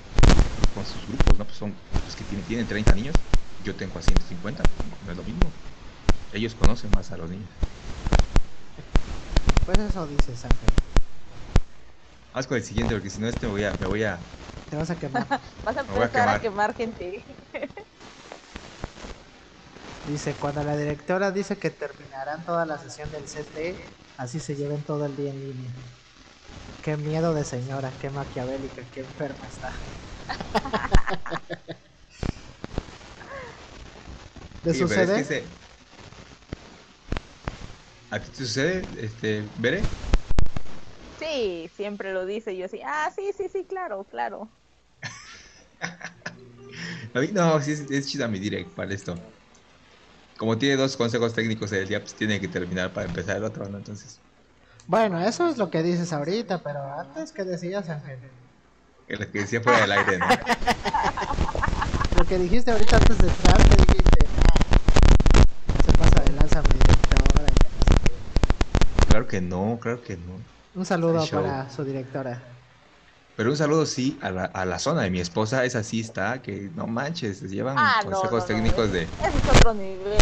[0.74, 1.44] con sus grupos, ¿no?
[1.44, 3.14] Pues son los que tienen, tienen 30 niños,
[3.62, 4.62] yo tengo a 150,
[5.00, 5.40] no es lo mismo.
[6.32, 7.48] Ellos conocen más a los niños.
[9.64, 10.68] Pues eso dices, Ángel.
[12.32, 14.18] Vamos con el siguiente, porque si no este me voy a, me voy a,
[14.68, 15.28] Te vas a quemar.
[15.64, 16.40] Vas a empezar a quemar.
[16.40, 17.26] quemar gente.
[20.04, 24.84] Dice, cuando la directora dice que terminarán toda la sesión del CT, así se lleven
[24.84, 25.74] todo el día en línea.
[26.82, 29.88] Qué miedo de señora, qué maquiavélica, qué enferma está.
[34.62, 35.12] ¿De Oye, pero es sucede?
[35.12, 35.48] que se-
[38.10, 39.98] ¿A ti te sucede, este, Bere?
[41.18, 42.56] Sí, siempre lo dice.
[42.56, 44.50] Yo sí, ah, sí, sí, sí, claro, claro.
[47.14, 49.14] A mí no, sí es, es chida mi direct para esto.
[50.36, 53.66] Como tiene dos consejos técnicos del día, pues tiene que terminar para empezar el otro,
[53.70, 53.78] ¿no?
[53.78, 54.20] Entonces,
[54.86, 58.20] Bueno, eso es lo que dices ahorita, pero antes, ¿qué decías, Ángel?
[59.06, 60.28] que lo que decía fuera del aire, ¿no?
[62.18, 64.64] Lo que dijiste ahorita antes de entrar, que dijiste, "Ah,
[65.84, 67.46] se pasa de lanza mi directora.
[67.50, 68.12] y que no sé qué".
[69.12, 70.40] Claro que no, claro que no.
[70.74, 72.42] Un saludo para su directora.
[73.36, 76.40] Pero un saludo sí a la, a la zona de mi esposa, esa sí está,
[76.40, 79.02] que no manches, se llevan Ah, no, consejos no, no, técnicos ese- de...
[79.02, 80.16] Ese es otro nivel.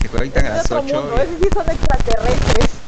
[0.00, 1.02] Se conectan a Es las otro 8.
[1.02, 1.18] mundo.
[1.18, 2.80] Esos sí son extraterrestres.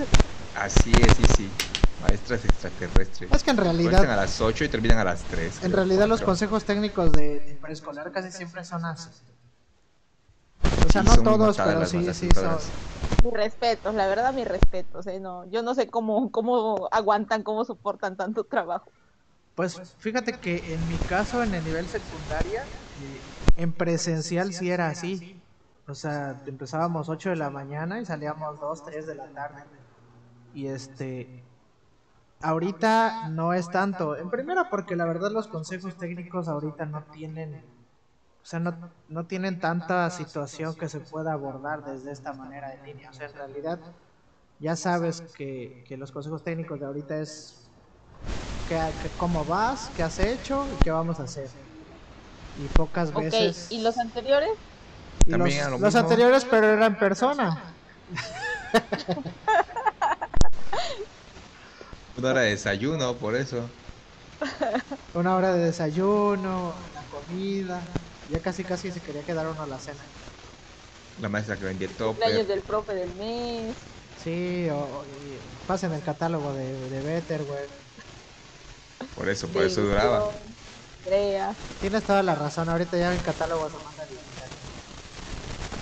[0.54, 1.52] Así es, sí, sí.
[2.00, 3.30] Maestras extraterrestres.
[3.30, 5.62] Es que en Conectan a realidad, las 8 y terminan a las 3.
[5.62, 9.10] en realidad los consejos técnicos de, de preescolar casi siempre son así.
[10.84, 12.58] O sea, Sí, no todos, pero sí, sí son.
[13.24, 15.06] Mis respetos, la verdad, mis respetos.
[15.06, 15.18] ¿eh?
[15.20, 18.92] No, yo no sé cómo, cómo aguantan, cómo soportan tanto trabajo.
[19.54, 22.66] Pues fíjate que en mi caso, en el nivel secundaria,
[23.00, 23.22] eh,
[23.56, 25.40] en presencial sí era así.
[25.86, 29.62] O sea, empezábamos 8 de la mañana y salíamos 2, 3 de la tarde.
[30.52, 31.44] Y este.
[32.42, 34.16] Ahorita no es tanto.
[34.16, 37.73] En primera, porque la verdad los consejos técnicos ahorita no tienen.
[38.44, 42.82] O sea, no, no tienen tanta situación que se pueda abordar desde esta manera de
[42.82, 43.10] línea.
[43.10, 43.80] O sea, en realidad,
[44.58, 47.72] ya sabes que, que los consejos técnicos de ahorita es
[48.66, 51.50] qué, qué- cómo vas, qué has hecho y qué vamos a hacer.
[52.54, 53.70] Y pocas Ok, veces.
[53.70, 54.50] ¿y los anteriores?
[55.26, 55.96] y También los, a lo los mismo.
[55.96, 57.78] anteriores, pero era en persona.
[62.16, 63.72] Una hora de desayuno, por eso.
[65.14, 68.13] Una hora de desayuno, la comida.
[68.26, 70.12] Ya casi casi se quería quedar uno a la cena.
[71.16, 72.48] La maestra que vendía Cumpleaños topper.
[72.48, 73.88] del profe del mes.
[74.14, 75.06] Sí, o, o-
[75.66, 77.84] pasen el catálogo de, de Betterware.
[79.14, 80.30] Por eso, por eso duraba.
[81.04, 81.58] Andrea.
[81.78, 84.52] Tienes toda la razón, ahorita ya el catálogo se manda digital.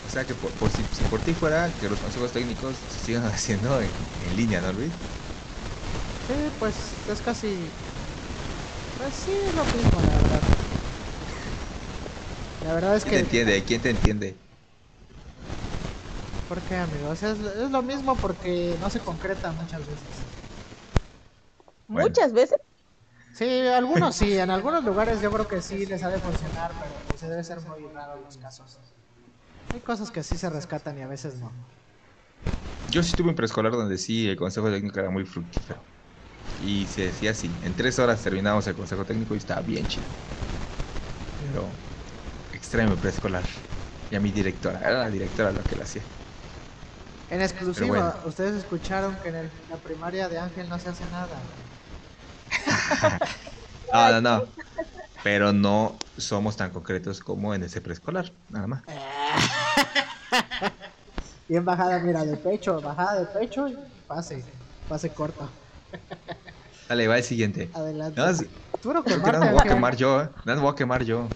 [0.00, 3.00] O sea que por, por si, si por ti fuera, que los consejos técnicos se
[3.00, 4.94] sigan haciendo en, en línea, ¿no, Luis?
[6.18, 7.78] Sí, pues es casi.
[8.96, 10.46] Pues sí, es lo mismo, la verdad.
[12.62, 13.20] La verdad es ¿Quién te que.
[13.20, 13.64] entiende?
[13.64, 14.40] ¿Quién te entiende?
[16.46, 17.22] ¿Por qué, amigos?
[17.22, 20.28] Es, es lo mismo porque no se concreta muchas veces.
[21.92, 22.16] Bueno.
[22.16, 22.58] Muchas veces.
[23.32, 27.04] Sí, algunos sí, en algunos lugares yo creo que sí les ha de funcionar, pero
[27.06, 28.82] pues debe ser muy raro los casos.
[29.72, 31.56] Hay cosas que sí se rescatan y a veces no.
[32.86, 35.88] Yo sí tuve un preescolar donde sí el consejo técnico era muy fructífero.
[36.56, 40.16] Y se decía así, en tres horas terminamos el consejo técnico y estaba bien chido.
[41.36, 41.82] Pero
[42.72, 43.44] extremo preescolar.
[44.08, 46.02] Y a mi directora, era la directora lo que lo hacía.
[47.28, 51.42] En exclusiva, ustedes escucharon que en el- la primaria de Ángel no se hace nada.
[53.92, 54.54] No, no, no.
[55.22, 58.82] Pero no somos tan concretos como en ese preescolar, nada más.
[61.46, 64.42] Bien bajada, mira, de pecho, bajada de pecho y pase,
[64.88, 65.52] pase corto.
[66.88, 67.70] Dale, va el siguiente.
[67.74, 68.18] Adelante.
[68.18, 68.48] No, es-
[68.82, 70.30] Puro creo que quemarte, no me voy a quemar yo, ¿eh?
[70.46, 71.28] No voy a quemar yo.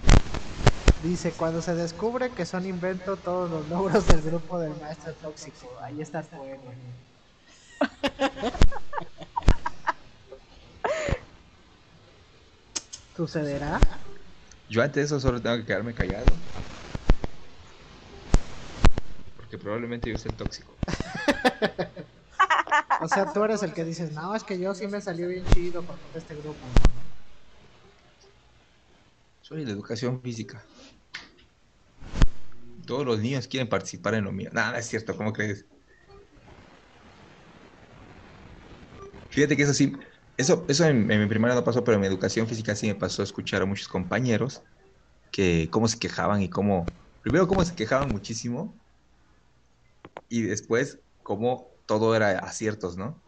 [1.07, 5.71] Dice, cuando se descubre que son invento todos los logros del grupo del maestro tóxico.
[5.81, 6.73] Ahí está el poema.
[13.17, 13.79] ¿Sucederá?
[14.69, 16.27] Yo ante eso solo tengo que quedarme callado.
[19.37, 20.75] Porque probablemente yo sea el tóxico.
[22.99, 25.45] O sea, tú eres el que dices, no, es que yo sí me salió bien
[25.53, 26.57] chido con este grupo.
[29.43, 30.65] Soy de educación física.
[32.87, 34.51] Todos los niños quieren participar en lo mío.
[34.53, 35.67] Nada, es cierto, ¿cómo crees?
[39.31, 39.93] Fíjate que eso sí,
[40.37, 43.23] eso, eso en, mi primaria no pasó, pero en mi educación física sí me pasó
[43.23, 44.63] a escuchar a muchos compañeros
[45.33, 48.81] que cómo se quejaban y cómo, primero cómo se quejaban muchísimo
[50.29, 53.23] y después cómo todo era aciertos, ¿no?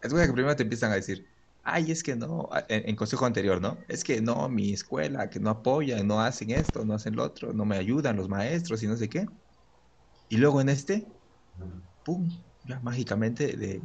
[0.00, 1.31] Es cosa que primero te empiezan a decir,
[1.62, 3.78] ay, es que no, en, consejo anterior, ¿no?
[3.88, 7.52] Es que no, mi escuela, que no apoyan, no hacen esto, no hacen lo otro,
[7.52, 9.26] no me ayudan los maestros y no sé qué.
[10.28, 11.06] Y luego en este,
[12.04, 12.28] ¡pum!
[12.64, 13.82] Ya mágicamente de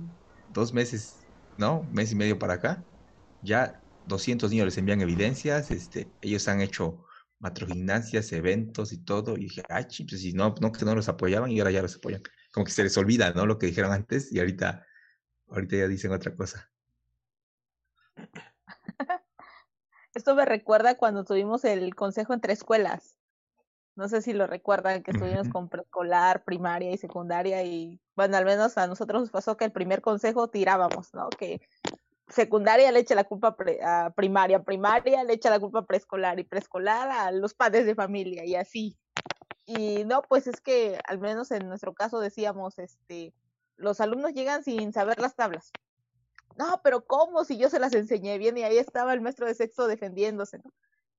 [0.54, 1.18] dos meses,
[1.58, 1.84] ¿no?
[1.92, 2.84] Mes y medio para acá,
[3.42, 7.04] ya 200 niños les envían evidencias, este, ellos han hecho
[7.40, 11.52] matrogimnasias, eventos y todo, y dije, ay, pues si no, no, que no los apoyaban
[11.52, 12.22] y ahora ya los apoyan.
[12.52, 13.46] Como que se les olvida, ¿no?
[13.46, 14.86] Lo que dijeron antes y ahorita,
[15.50, 16.72] ahorita ya dicen otra cosa.
[20.14, 23.18] Esto me recuerda cuando tuvimos el consejo entre escuelas.
[23.96, 28.46] No sé si lo recuerdan, que estuvimos con preescolar, primaria y secundaria y bueno, al
[28.46, 31.30] menos a nosotros nos pasó que el primer consejo tirábamos, ¿no?
[31.30, 31.62] Que
[32.28, 36.44] secundaria le echa la culpa a primaria, primaria le echa la culpa a preescolar y
[36.44, 38.98] preescolar a los padres de familia y así.
[39.66, 43.34] Y no, pues es que al menos en nuestro caso decíamos, este,
[43.76, 45.72] los alumnos llegan sin saber las tablas.
[46.58, 47.46] No, pero ¿cómo?
[47.46, 50.74] Si yo se las enseñé bien y ahí estaba el maestro de sexto defendiéndose, ¿no?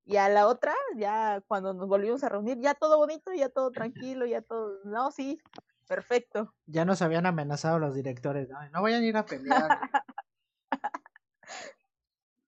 [0.05, 3.71] Y a la otra, ya cuando nos volvimos a reunir, ya todo bonito, ya todo
[3.71, 5.39] tranquilo, ya todo, no, sí,
[5.87, 6.55] perfecto.
[6.67, 8.59] Ya nos habían amenazado los directores, ¿no?
[8.71, 9.81] No vayan a ir a pelear.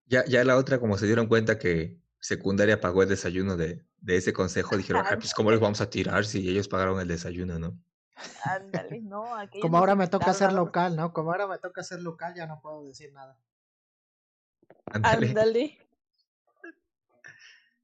[0.07, 4.17] Ya, ya la otra, como se dieron cuenta que secundaria pagó el desayuno de, de
[4.17, 7.61] ese consejo, dijeron, ah, pues cómo les vamos a tirar si ellos pagaron el desayuno,
[7.61, 7.79] ¿no?
[8.45, 11.13] Ándale, no, aquellos Como ahora me toca ser local, ¿no?
[11.13, 13.39] Como ahora me toca ser local, ya no puedo decir nada.
[14.87, 15.79] Ándale.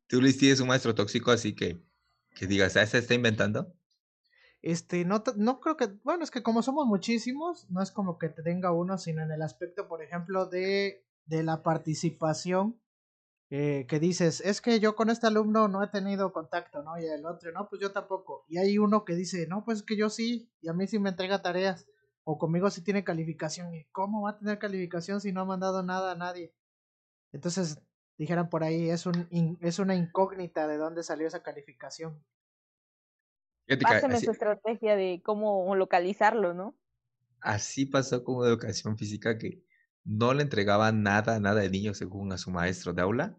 [0.07, 1.83] Tú, Luis, tienes un maestro tóxico, así que,
[2.35, 3.75] que digas, ¿ah, se está inventando?
[4.62, 8.29] Este, no, no creo que, bueno, es que como somos muchísimos, no es como que
[8.29, 12.81] te tenga uno, sino en el aspecto, por ejemplo, de, de la participación,
[13.51, 16.99] eh, que dices, es que yo con este alumno no he tenido contacto, ¿no?
[16.99, 18.45] Y el otro, no, pues yo tampoco.
[18.49, 20.99] Y hay uno que dice, no, pues es que yo sí, y a mí sí
[20.99, 21.87] me entrega tareas,
[22.25, 25.83] o conmigo sí tiene calificación, y ¿cómo va a tener calificación si no ha mandado
[25.83, 26.55] nada a nadie?
[27.33, 27.83] Entonces,
[28.19, 32.25] dijeran por ahí, es, un, in- es una incógnita de dónde salió esa calificación.
[33.83, 36.77] Así, su estrategia de cómo localizarlo, ¿no?
[37.41, 39.65] así pasó con educación física que
[40.07, 43.37] no le entregaba nada, nada de niño según a su maestro de aula,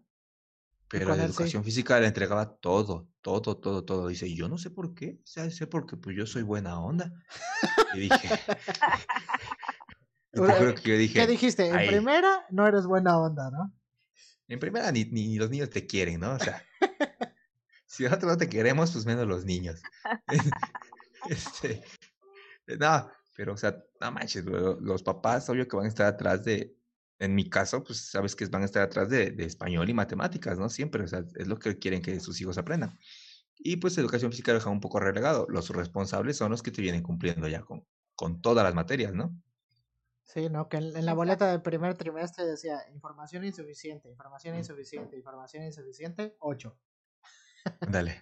[0.88, 1.24] pero de él sí.
[1.26, 4.08] educación física le entregaba todo, todo, todo, todo.
[4.08, 7.12] Dice, yo no sé por qué, sea, sé porque pues yo soy buena onda.
[7.94, 8.28] Y dije,
[10.32, 11.68] y te juro que yo dije, ¿Qué dijiste?
[11.68, 13.74] En primera, no eres buena onda, ¿no?
[14.46, 16.32] En primera, ni, ni, ni los niños te quieren, ¿no?
[16.32, 16.62] O sea,
[17.86, 19.80] si nosotros no te queremos, pues menos los niños.
[21.28, 21.84] este,
[22.78, 26.42] no, pero, o sea, no manches, lo- los papás, obvio que van a estar atrás
[26.44, 26.76] de,
[27.20, 30.58] en mi caso, pues sabes que van a estar atrás de, de español y matemáticas,
[30.58, 30.68] ¿no?
[30.68, 32.98] Siempre, o sea, es lo que quieren que sus hijos aprendan.
[33.56, 35.46] Y pues educación física lo deja un poco relegado.
[35.48, 39.40] Los responsables son los que te vienen cumpliendo ya con, con todas las materias, ¿no?
[40.24, 40.68] Sí, ¿no?
[40.68, 44.58] Que en, en la boleta del primer trimestre decía información insuficiente, información Mm.
[44.58, 46.76] insuficiente, información insuficiente, 8.
[47.82, 48.20] Ándale.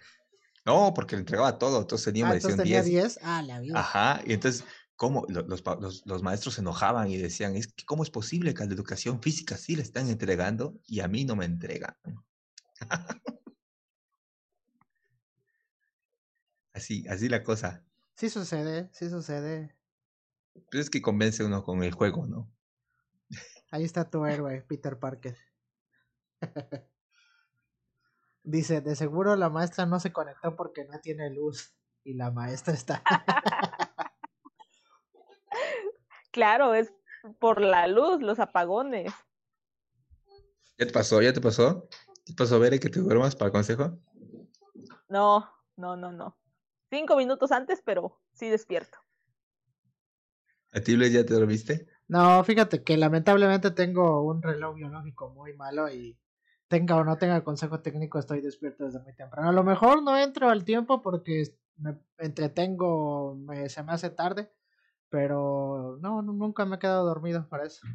[0.67, 2.85] No, porque le entregaba todo, entonces tenía Ah, 10.
[2.85, 3.19] 10.
[3.23, 3.79] Ah, la vida.
[3.79, 4.65] Ajá, y entonces,
[4.97, 5.25] ¿cómo?
[5.29, 8.63] Lo- Los, los, los maestros se enojaban y decían, es que ¿cómo es posible que
[8.63, 11.95] a la educación física sí le están entregando y a mí no me entregan?
[16.73, 17.85] Así, así la cosa.
[18.17, 19.75] Sí sucede, sí sucede.
[20.71, 22.53] Pues es que convence uno con el juego, ¿no?
[23.71, 25.37] Ahí está tu héroe, Peter Parker.
[28.43, 31.75] Dice, de seguro la maestra no se conectó porque no tiene luz.
[32.05, 33.03] Y la maestra está.
[36.37, 36.93] claro, es
[37.39, 39.11] por la luz, los apagones.
[40.79, 41.23] ¿Ya te pasó?
[41.23, 41.89] ¿Ya te pasó?
[42.27, 43.99] ¿Te pasó, Bere, que te duermas para el consejo?
[45.09, 46.37] No, no, no, no.
[46.91, 48.99] Cinco minutos antes, pero sí despierto.
[50.73, 51.87] ¿A ti, Luis, ya te dormiste?
[52.07, 56.19] No, fíjate que lamentablemente tengo un reloj biológico muy malo y
[56.69, 59.49] tenga o no tenga consejo técnico, estoy despierto desde muy temprano.
[59.49, 61.45] A lo mejor no entro al tiempo porque
[61.79, 64.53] me entretengo, me, se me hace tarde,
[65.09, 67.87] pero no, nunca me he quedado dormido para eso.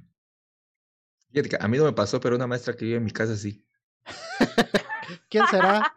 [1.59, 3.65] a mí no me pasó, pero una maestra que vive en mi casa sí.
[5.29, 5.93] ¿Quién será?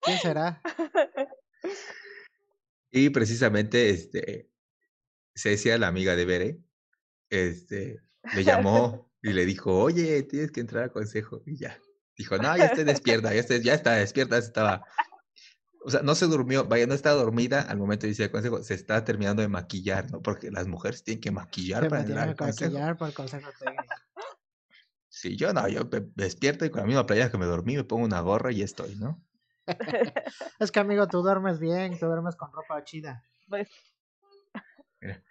[0.00, 0.62] ¿Quién será?
[2.90, 4.50] Y precisamente, este,
[5.34, 6.60] decía la amiga de Bere,
[7.30, 8.00] este,
[8.34, 11.42] le llamó y le dijo, oye, tienes que entrar al consejo.
[11.46, 11.78] Y ya,
[12.16, 14.84] dijo, no, ya estoy despierta, ya, estoy, ya está despierta, estaba.
[15.80, 18.62] O sea, no se durmió, vaya, no estaba dormida al momento de irse al consejo,
[18.62, 20.20] se está terminando de maquillar, ¿no?
[20.20, 22.72] Porque las mujeres tienen que maquillar para entrar al consejo.
[22.72, 23.48] maquillar para el consejo.
[25.08, 27.84] Sí, yo no, yo me despierto y con la misma playa que me dormí, me
[27.84, 29.24] pongo una gorra y estoy, ¿no?
[30.60, 33.24] es que amigo, tú duermes bien, tú duermes con ropa chida.
[33.48, 33.68] Pues.
[35.00, 35.22] Mira.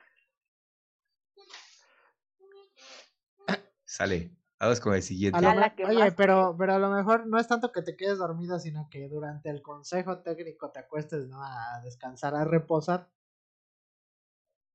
[3.86, 5.39] Sale, vamos con el siguiente.
[5.87, 9.07] oye, pero, pero a lo mejor no es tanto que te quedes dormido, sino que
[9.07, 11.43] durante el consejo técnico te acuestes ¿no?
[11.43, 13.09] a descansar, a reposar.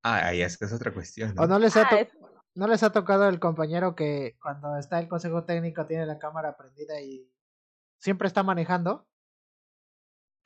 [0.03, 1.33] Ah, ahí es que es otra cuestión.
[1.39, 2.07] ¿O no les, ha ah,
[2.55, 6.57] no les ha tocado el compañero que cuando está el consejo técnico tiene la cámara
[6.57, 7.31] prendida y
[7.99, 9.07] siempre está manejando?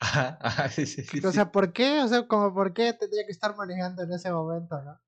[0.00, 2.00] Ajá, sí, sí, sí, o sea, ¿por qué?
[2.02, 5.00] O sea, como por qué tendría que estar manejando en ese momento, ¿no?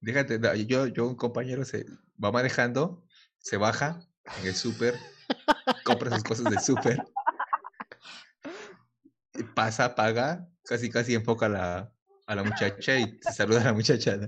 [0.00, 1.84] Déjate, yo, yo un compañero se
[2.22, 3.04] va manejando,
[3.40, 4.00] se baja
[4.40, 4.94] en el súper,
[5.84, 7.02] compra sus cosas del súper,
[9.54, 11.92] pasa, paga, casi casi enfoca a la,
[12.26, 14.18] a la muchacha y saluda a la muchacha.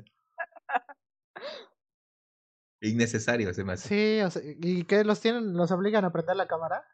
[2.81, 3.89] Innecesario se me hace.
[3.89, 5.55] Sí, o sea, ¿y qué los tienen?
[5.55, 6.85] ¿Los obligan a prender la cámara?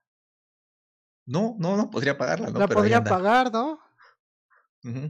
[1.24, 2.59] No, no, no, podría pagarla, ¿no?
[2.59, 3.81] La podría pagar, ¿no?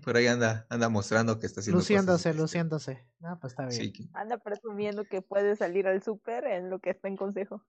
[0.04, 3.06] Pero ahí anda, anda mostrando que está haciendo Luciéndose, luciéndose.
[3.22, 3.92] Ah, pues está bien.
[4.14, 7.64] Anda presumiendo que puede salir al súper en lo que está en consejo.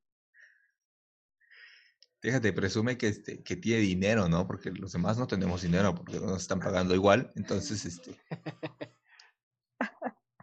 [2.22, 4.46] Fíjate, presume que este, que tiene dinero, ¿no?
[4.46, 7.32] Porque los demás no tenemos dinero porque no nos están pagando igual.
[7.36, 8.20] Entonces, este.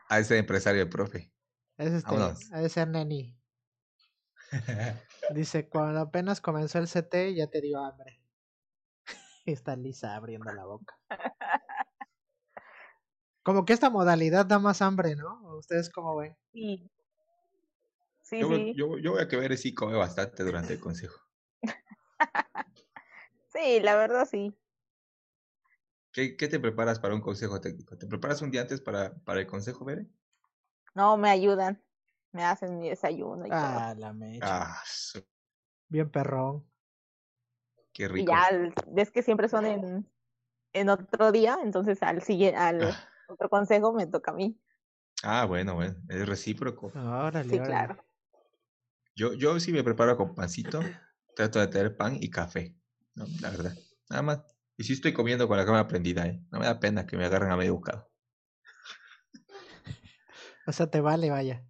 [0.09, 1.33] a ese empresario el profe.
[1.77, 3.38] Es este, a ese neni.
[5.35, 8.23] Dice, cuando apenas comenzó el CT ya te dio hambre.
[9.46, 10.98] Está Lisa abriendo la boca.
[13.44, 15.40] Como que esta modalidad da más hambre, ¿no?
[15.56, 16.37] ¿Ustedes cómo ven?
[16.52, 16.90] Sí.
[18.22, 18.74] Sí, yo, sí.
[18.74, 21.20] Yo, voy a que ver si come bastante durante el consejo.
[23.54, 24.52] sí, la verdad sí.
[26.11, 27.96] ¿Qué, ¿Qué, te preparas para un consejo técnico?
[27.96, 30.09] ¿Te preparas un día antes para, para el consejo, Bere?
[30.96, 31.80] No, me ayudan.
[32.32, 34.72] Me hacen mi desayuno y ah, la mecha.
[34.72, 34.82] Ah,
[35.88, 36.68] Bien perrón.
[37.96, 38.30] Qué rico.
[38.30, 38.46] Y ya,
[38.88, 40.06] ves que siempre son en,
[40.74, 43.09] en otro día, entonces al siguiente, al ah.
[43.26, 44.61] otro consejo me toca a mí.
[45.22, 46.92] Ah, bueno, bueno, es recíproco.
[47.48, 47.96] sí, claro.
[49.14, 50.80] Yo, yo sí me preparo con pancito,
[51.35, 52.76] trato de tener pan y café,
[53.14, 53.74] no, la verdad.
[54.11, 54.40] Nada más.
[54.76, 56.44] Y sí estoy comiendo con la cámara prendida, ¿eh?
[56.52, 58.11] No me da pena que me agarren a medio bocado.
[60.66, 61.66] o sea, te vale, vaya.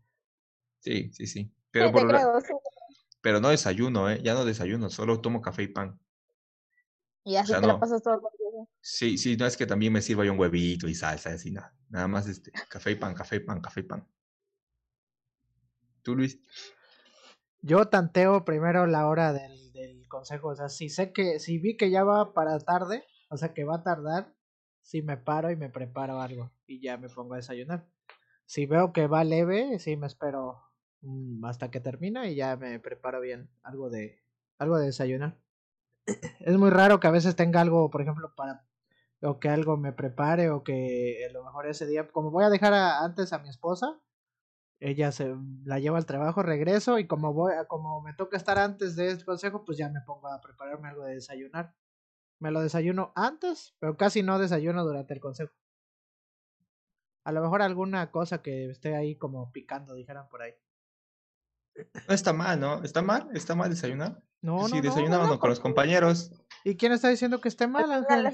[0.80, 1.54] Sí, sí, sí.
[1.70, 2.08] Pero, por
[3.20, 4.20] pero no desayuno, ¿eh?
[4.24, 6.00] Ya no desayuno, solo tomo café y pan.
[7.26, 8.68] Y así te la pasas todo el día.
[8.80, 11.50] Sí, sí, no es que también me sirva yo un huevito y salsa y así,
[11.50, 11.74] nada.
[11.90, 14.08] Nada más este, café y pan, café y pan, café y pan.
[16.02, 16.40] ¿Tú, Luis?
[17.60, 20.48] Yo tanteo primero la hora del, del consejo.
[20.48, 23.64] O sea, si sé que, si vi que ya va para tarde, o sea que
[23.64, 24.32] va a tardar,
[24.80, 27.88] si me paro y me preparo algo y ya me pongo a desayunar.
[28.44, 30.66] Si veo que va leve, sí me espero
[31.06, 34.18] Mm, hasta que termina y ya me preparo bien algo de
[34.58, 35.38] algo de desayunar.
[36.40, 38.65] Es muy raro que a veces tenga algo, por ejemplo, para
[39.23, 42.50] o que algo me prepare o que a lo mejor ese día, como voy a
[42.50, 43.98] dejar antes a mi esposa,
[44.79, 45.35] ella se
[45.65, 49.25] la lleva al trabajo, regreso y como voy, como me toca estar antes de este
[49.25, 51.75] consejo, pues ya me pongo a prepararme algo de desayunar.
[52.38, 55.54] Me lo desayuno antes, pero casi no desayuno durante el consejo.
[57.25, 60.52] A lo mejor alguna cosa que esté ahí como picando, dijeran por ahí.
[62.08, 62.83] No está mal, ¿no?
[62.83, 63.29] ¿Está mal?
[63.35, 64.22] ¿Está mal desayunar?
[64.40, 64.68] No, no.
[64.68, 66.33] Si desayunábamos con los compañeros.
[66.64, 68.33] ¿Y quién está diciendo que esté mal, Ángel?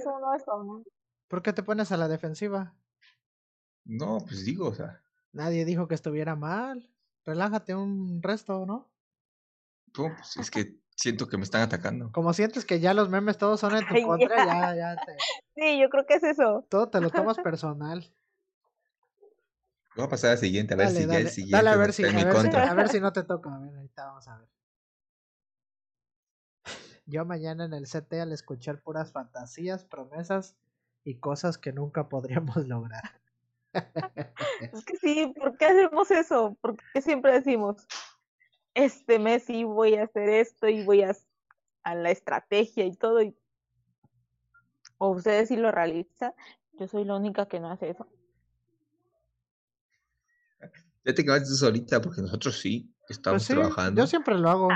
[1.29, 2.75] ¿Por qué te pones a la defensiva?
[3.85, 5.03] No, pues digo, o sea.
[5.33, 6.91] Nadie dijo que estuviera mal.
[7.25, 8.91] relájate un resto, ¿no?
[9.95, 12.13] Pues es que siento que me están atacando.
[12.13, 15.17] Como sientes que ya los memes todos son en tu contra, ya, ya te...
[15.55, 16.67] Sí, yo creo que es eso.
[16.69, 18.13] Todo te lo tomas personal.
[19.95, 22.05] Voy a pasar al siguiente, a ver si ya el siguiente dale a ver si,
[22.05, 23.55] a ver, si, a ver si no te toca.
[23.55, 24.49] A ver, ahorita vamos a ver.
[27.05, 30.57] Yo mañana en el CT al escuchar puras fantasías, promesas
[31.05, 33.21] y cosas que nunca podríamos lograr.
[34.73, 36.57] es que sí, ¿por qué hacemos eso?
[36.61, 37.87] Porque siempre decimos,
[38.75, 41.15] este mes sí voy a hacer esto y voy a,
[41.83, 43.21] a la estrategia y todo.
[43.21, 43.37] Y...
[44.97, 46.33] O ustedes sí lo realizan.
[46.79, 48.07] Yo soy la única que no hace eso.
[51.05, 54.03] Ya te quedaste solita porque nosotros sí estamos pues trabajando.
[54.03, 54.69] Yo siempre lo hago.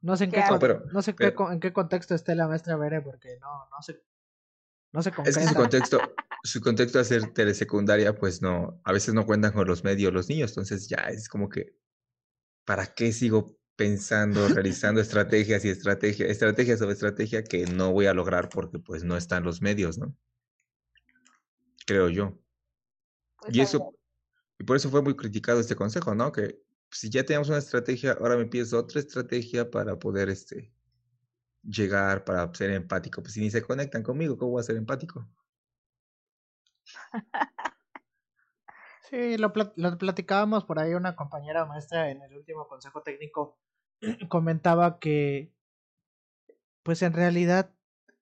[0.00, 0.44] No sé en qué,
[0.92, 4.02] no sé en qué contexto esté la maestra Bere porque no, no sé.
[4.92, 5.98] No sé Es que su contexto,
[6.42, 10.28] su contexto de ser telesecundaria, pues no, a veces no cuentan con los medios los
[10.28, 11.74] niños, entonces ya es como que,
[12.64, 18.14] ¿para qué sigo pensando, realizando estrategias y estrategia, estrategia sobre estrategia que no voy a
[18.14, 20.14] lograr porque pues no están los medios, ¿no?
[21.84, 22.38] Creo yo.
[23.40, 23.94] Pues y eso,
[24.58, 26.32] y por eso fue muy criticado este consejo, ¿no?
[26.32, 26.60] Que
[26.90, 30.72] si ya tenemos una estrategia, ahora me pides otra estrategia para poder este,
[31.62, 33.22] llegar, para ser empático.
[33.22, 35.28] Pues si ni se conectan conmigo, ¿cómo voy a ser empático?
[39.10, 43.58] Sí, lo, lo, platicábamos por ahí una compañera maestra en el último consejo técnico
[44.28, 45.52] comentaba que
[46.82, 47.70] pues en realidad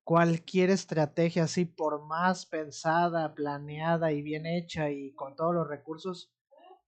[0.04, 6.32] cualquier estrategia así por más pensada, planeada y bien hecha y con todos los recursos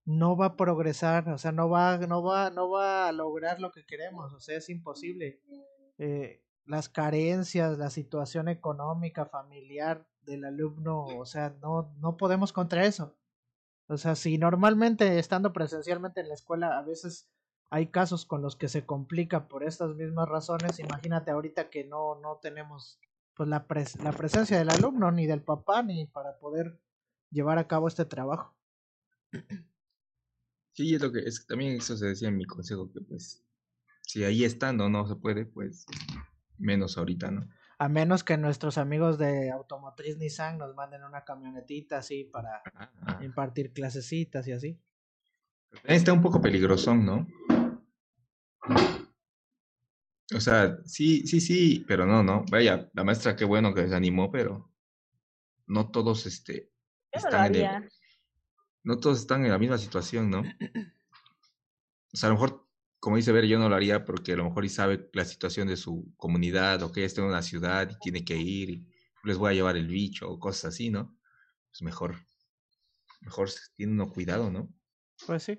[0.04, 3.72] no va a progresar, o sea, no va, no va, no va a lograr lo
[3.72, 5.40] que queremos, o sea, es imposible.
[5.98, 12.84] Eh, las carencias, la situación económica, familiar del alumno, o sea, no, no podemos contra
[12.84, 13.16] eso.
[13.86, 17.30] O sea, si normalmente estando presencialmente en la escuela a veces
[17.74, 22.20] hay casos con los que se complica por estas mismas razones, imagínate ahorita que no,
[22.20, 23.00] no tenemos
[23.34, 23.66] pues la,
[24.00, 26.80] la presencia del alumno, ni del papá, ni para poder
[27.32, 28.56] llevar a cabo este trabajo.
[30.72, 33.44] Sí, es lo que es, también eso se decía en mi consejo, que pues
[34.02, 35.84] si ahí estando no se puede, pues
[36.58, 37.48] menos ahorita, ¿no?
[37.78, 43.18] A menos que nuestros amigos de Automotriz Nissan nos manden una camionetita así para ah.
[43.20, 44.80] impartir clasecitas y así.
[45.82, 47.26] Está un poco peligroso, ¿no?
[50.34, 52.44] O sea, sí, sí, sí, pero no, no.
[52.50, 54.72] Vaya, la maestra qué bueno que se animó, pero
[55.66, 56.70] no todos este,
[57.12, 57.88] están en
[58.82, 60.40] no todos están en la misma situación, ¿no?
[62.12, 62.68] O sea, a lo mejor,
[63.00, 65.66] como dice Ver, yo no lo haría porque a lo mejor y sabe la situación
[65.66, 68.86] de su comunidad o que ella está en una ciudad y tiene que ir y
[69.24, 71.18] les voy a llevar el bicho o cosas así, ¿no?
[71.70, 72.14] Pues mejor,
[73.20, 74.72] mejor tiene uno cuidado, ¿no?
[75.26, 75.58] Pues sí.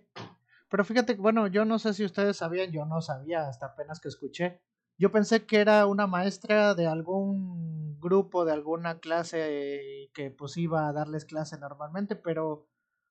[0.70, 4.08] Pero fíjate, bueno, yo no sé si ustedes sabían, yo no sabía hasta apenas que
[4.08, 4.62] escuché.
[4.98, 10.88] Yo pensé que era una maestra de algún grupo, de alguna clase que pues iba
[10.88, 12.68] a darles clase normalmente, pero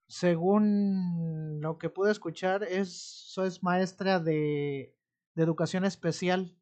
[0.08, 4.96] según lo que pude escuchar, es, es maestra de,
[5.34, 6.56] de educación especial.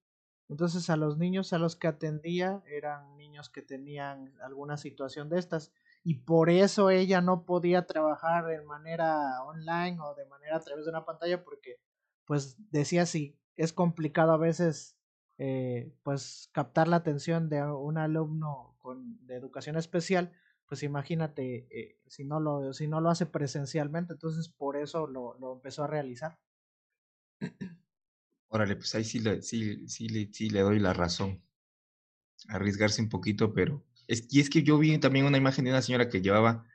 [0.49, 5.39] Entonces a los niños a los que atendía eran niños que tenían alguna situación de
[5.39, 5.73] estas
[6.05, 10.85] y por eso ella no podía trabajar de manera online o de manera a través
[10.85, 11.81] de una pantalla porque
[12.25, 14.97] pues decía si es complicado a veces
[15.39, 20.33] eh, pues captar la atención de un alumno con, de educación especial
[20.67, 25.39] pues imagínate eh, si no lo si no lo hace presencialmente entonces por eso lo,
[25.39, 26.39] lo empezó a realizar.
[28.49, 31.43] Órale pues ahí sí le, sí, sí, sí le doy la razón.
[32.49, 33.85] Arriesgarse un poquito pero
[34.31, 36.67] y es que yo vi también una imagen de una señora que llevaba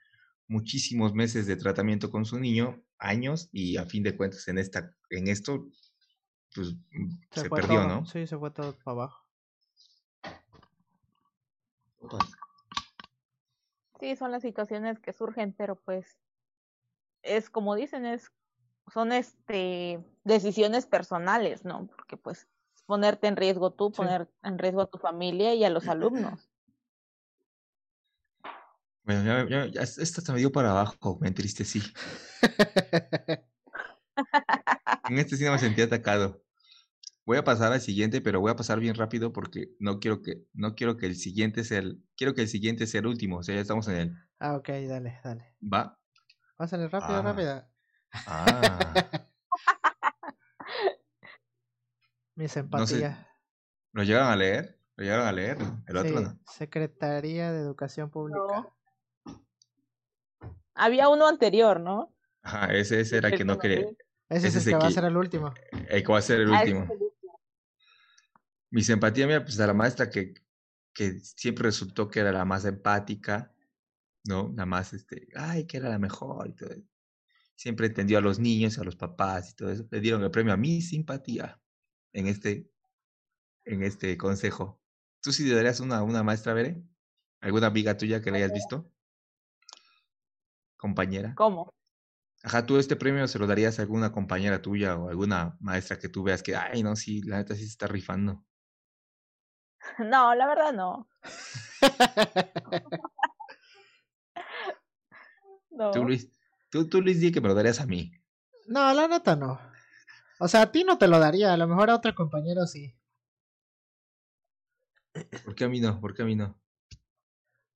[0.47, 4.93] muchísimos meses de tratamiento con su niño, años, y a fin de cuentas en esta,
[5.09, 5.67] en esto,
[6.55, 6.75] pues
[7.31, 8.05] se, perdió, ¿no?
[8.05, 9.25] Sí, se fue todo para abajo.
[13.99, 16.17] Sí, son las situaciones que surgen, pero pues
[17.23, 18.31] es como dicen, es
[18.93, 21.87] son este decisiones personales, ¿no?
[21.87, 22.47] Porque pues
[22.85, 26.46] ponerte en riesgo tú, poner en riesgo a tu familia y a los alumnos.
[29.07, 31.81] Bueno, ya, ya, ya esta se me dio para abajo, me entristecí.
[35.09, 36.43] en este sí no me sentí atacado.
[37.25, 40.43] Voy a pasar al siguiente, pero voy a pasar bien rápido porque no quiero que,
[40.51, 43.43] no quiero que el siguiente sea el, quiero que el siguiente sea el último, o
[43.43, 44.13] sea, ya estamos en el.
[44.39, 45.55] Ah, ok, dale, dale.
[45.61, 45.97] Va.
[46.57, 47.21] Pásale rápido, ah.
[47.21, 47.65] rápido.
[48.27, 48.79] Ah.
[52.35, 53.25] Mi empatía.
[53.93, 54.77] ¿Lo llegan a leer?
[54.97, 55.59] ¿Lo llegan a leer?
[55.87, 58.67] El otro Secretaría de Educación Pública.
[60.77, 62.13] Había uno anterior, ¿no?
[62.43, 63.87] Ajá, ese, ese era el que no quería.
[64.29, 65.53] Ese, Ese es el el que va a ser el último.
[65.89, 66.87] El que va a ser el Ah, último.
[68.69, 70.33] Mi simpatía mía, pues a la maestra que,
[70.93, 73.53] que siempre resultó que era la más empática,
[74.25, 74.53] ¿no?
[74.55, 76.83] La más, este, ay, que era la mejor y todo eso.
[77.55, 79.87] Siempre entendió a los niños, a los papás y todo eso.
[79.89, 81.61] Le dieron el premio a mi simpatía
[82.13, 82.71] en este,
[83.65, 84.81] en este consejo.
[85.21, 86.83] ¿Tú sí le darías una, una maestra, Bere?
[87.41, 88.91] ¿Alguna amiga tuya que la hayas visto?
[90.77, 91.33] Compañera.
[91.35, 91.73] ¿Cómo?
[92.43, 96.07] Ajá, tú este premio se lo darías a alguna compañera tuya o alguna maestra que
[96.07, 98.43] tú veas que, ay, no, sí, la neta sí se está rifando.
[99.99, 101.09] No, la verdad no.
[105.69, 105.91] No.
[105.91, 106.31] Tú, Luis,
[106.71, 108.11] tú, tú, Luis, di que me lo darías a mí.
[108.67, 109.59] No, la neta no.
[110.39, 112.95] O sea, a ti no te lo daría, a lo mejor a otro compañero sí.
[115.45, 115.99] ¿Por qué a mí no?
[115.99, 116.59] ¿Por qué a mí no?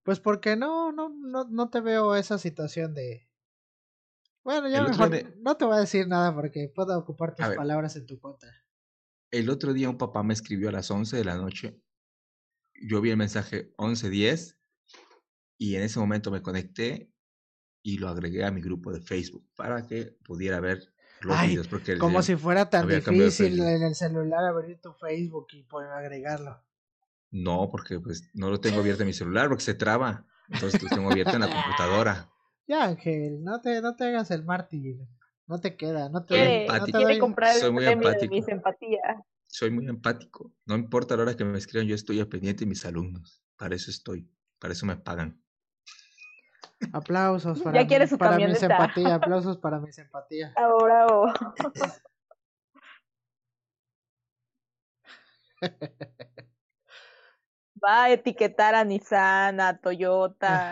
[0.02, 3.28] Pues porque no, no, no, no te veo esa situación de.
[4.44, 7.56] Bueno, ya mejor no te voy a decir nada porque puedo ocupar tus A ver.
[7.56, 8.50] palabras en tu contra.
[9.30, 11.80] El otro día un papá me escribió a las 11 de la noche.
[12.74, 14.58] Yo vi el mensaje 11.10
[15.58, 17.12] y en ese momento me conecté
[17.84, 21.68] y lo agregué a mi grupo de Facebook para que pudiera ver los Ay, videos.
[21.68, 26.60] Porque Como si fuera tan difícil en el celular abrir tu Facebook y poder agregarlo.
[27.32, 30.24] No, porque pues no lo tengo abierto en mi celular porque se traba.
[30.48, 32.28] Entonces lo tengo abierto en la computadora.
[32.68, 34.96] Ya, Ángel, no te, no te hagas el mártir.
[35.48, 38.14] No te queda, no te, Quiere, no te doy- comprar Soy el muy premio de
[38.14, 38.34] empático.
[38.36, 39.24] mi simpatía.
[39.48, 40.52] Soy muy empático.
[40.64, 43.42] No importa la hora que me escriban, yo estoy al pendiente de mis alumnos.
[43.58, 44.30] Para eso estoy.
[44.60, 45.42] Para eso me pagan.
[46.92, 48.68] Aplausos para, Ya quiere mi, su para mi camioneta.
[48.68, 50.54] simpatía, aplausos para mi simpatía.
[50.56, 51.26] Ahora o
[57.84, 60.70] va a etiquetar a Nissan, a Toyota,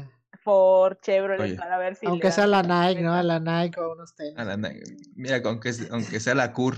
[0.00, 0.10] Ajá.
[0.42, 1.56] Ford, Chevrolet Oye.
[1.56, 3.10] para ver si Aunque sea la Nike, ¿no?
[3.12, 3.22] camioneta.
[3.40, 4.38] La Nike o unos tenis.
[4.38, 4.72] A la na-
[5.14, 6.76] mira, aunque, aunque sea la CUR.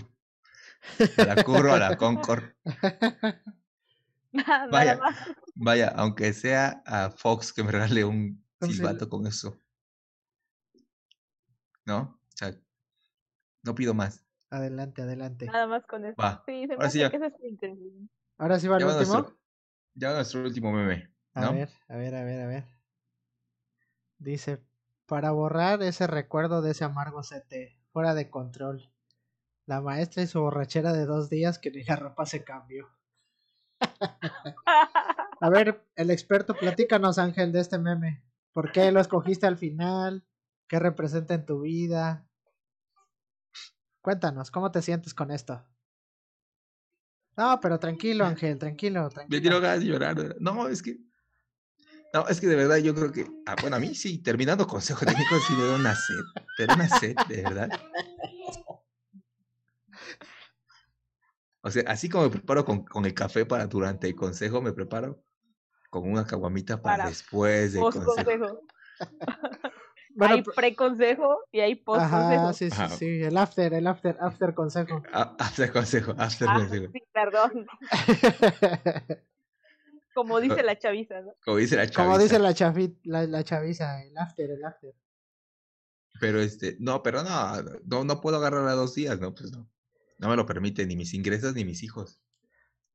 [1.19, 2.45] A la CUR o a la Concord.
[4.33, 4.97] Nada Vaya.
[4.99, 5.17] más.
[5.55, 9.57] Vaya, aunque sea a Fox que me regale un Un sil- silbato con eso.
[11.85, 11.99] ¿No?
[12.01, 12.55] O sea,
[13.63, 14.25] no pido más.
[14.51, 15.47] Adelante, adelante.
[15.47, 16.15] Nada más con eso.
[16.21, 16.43] Va.
[16.47, 17.11] Sí, se me Ahora sí ya.
[17.11, 17.35] que eso es.
[18.39, 19.13] Ahora sí va el último.
[19.15, 19.39] nuestro,
[19.97, 21.11] ya nuestro último meme.
[21.35, 22.65] A ver, a ver, a ver, a ver.
[24.19, 24.63] Dice,
[25.07, 28.93] para borrar ese recuerdo de ese amargo CT, fuera de control.
[29.67, 32.89] La maestra y su borrachera de dos días que ni la ropa se cambió.
[35.41, 38.23] A ver, el experto, platícanos, Ángel, de este meme.
[38.53, 40.25] ¿Por qué lo escogiste al final?
[40.67, 42.27] ¿Qué representa en tu vida?
[44.01, 45.63] Cuéntanos, ¿cómo te sientes con esto?
[47.37, 49.41] No, pero tranquilo, Ángel, tranquilo, Me tranquilo.
[49.41, 50.37] dio ganas de llorar.
[50.41, 50.99] No, es que.
[52.15, 53.27] No, es que de verdad yo creo que.
[53.47, 56.25] Ah, bueno, a mí sí, terminando consejo técnico, sí me da una sed.
[56.57, 57.71] Pero una sed, de verdad.
[61.61, 64.73] O sea, así como me preparo con, con el café para durante el consejo, me
[64.73, 65.23] preparo
[65.91, 68.15] con una caguamita para, Para después del consejo.
[68.15, 68.67] consejo.
[70.17, 72.47] Bueno, hay pre-consejo y hay post consejo.
[72.47, 72.97] Ajá, sí, sí, Ajá.
[72.97, 75.03] sí, el after, el after, after consejo.
[75.13, 76.93] Ah, After consejo, after Ah, consejo.
[76.93, 77.67] sí, perdón.
[80.15, 81.33] Como dice la chaviza, ¿no?
[81.45, 82.39] Como dice la Como dice chaviza.
[82.39, 84.95] la, chavi, la, la chaviza, el after, el after.
[86.21, 89.35] Pero este, no, pero no, no, no puedo agarrar a dos días, ¿no?
[89.35, 89.69] Pues no.
[90.19, 92.21] No me lo permiten ni mis ingresos ni mis hijos.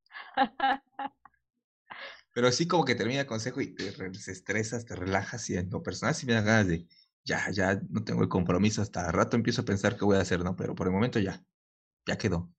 [2.34, 5.70] Pero sí como que termina el consejo y te re- estresas, te relajas y en
[5.70, 6.88] lo personal sí me dan ganas de,
[7.24, 10.44] ya, ya no tengo el compromiso, hasta rato empiezo a pensar qué voy a hacer,
[10.44, 10.56] ¿no?
[10.56, 11.44] Pero por el momento ya,
[12.06, 12.50] ya quedó.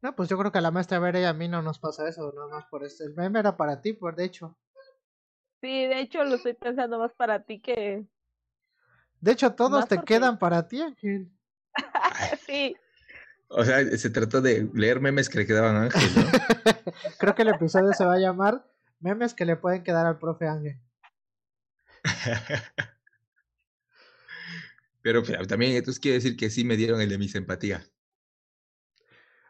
[0.00, 2.08] No, pues yo creo que a la maestra Vera y a mí no nos pasa
[2.08, 3.04] eso, nada más por este.
[3.04, 4.56] El meme era para ti, por de hecho.
[5.60, 8.06] Sí, de hecho lo estoy pensando más para ti que...
[9.20, 11.32] De hecho, todos te quedan para ti, Ángel.
[12.46, 12.76] Sí,
[13.48, 16.22] O sea, se trató de leer memes que le quedaban a Ángel, ¿no?
[17.18, 18.64] Creo que el episodio se va a llamar
[19.00, 20.80] Memes que le pueden quedar al profe Ángel.
[25.02, 27.82] Pero pero también entonces quiere decir que sí me dieron el de mi simpatía.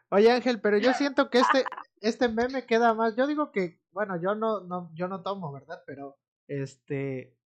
[0.09, 1.65] Oye Ángel, pero yo siento que este,
[2.01, 3.15] este meme queda más.
[3.15, 5.83] Yo digo que, bueno, yo no, no, yo no tomo, ¿verdad?
[5.85, 7.37] Pero este,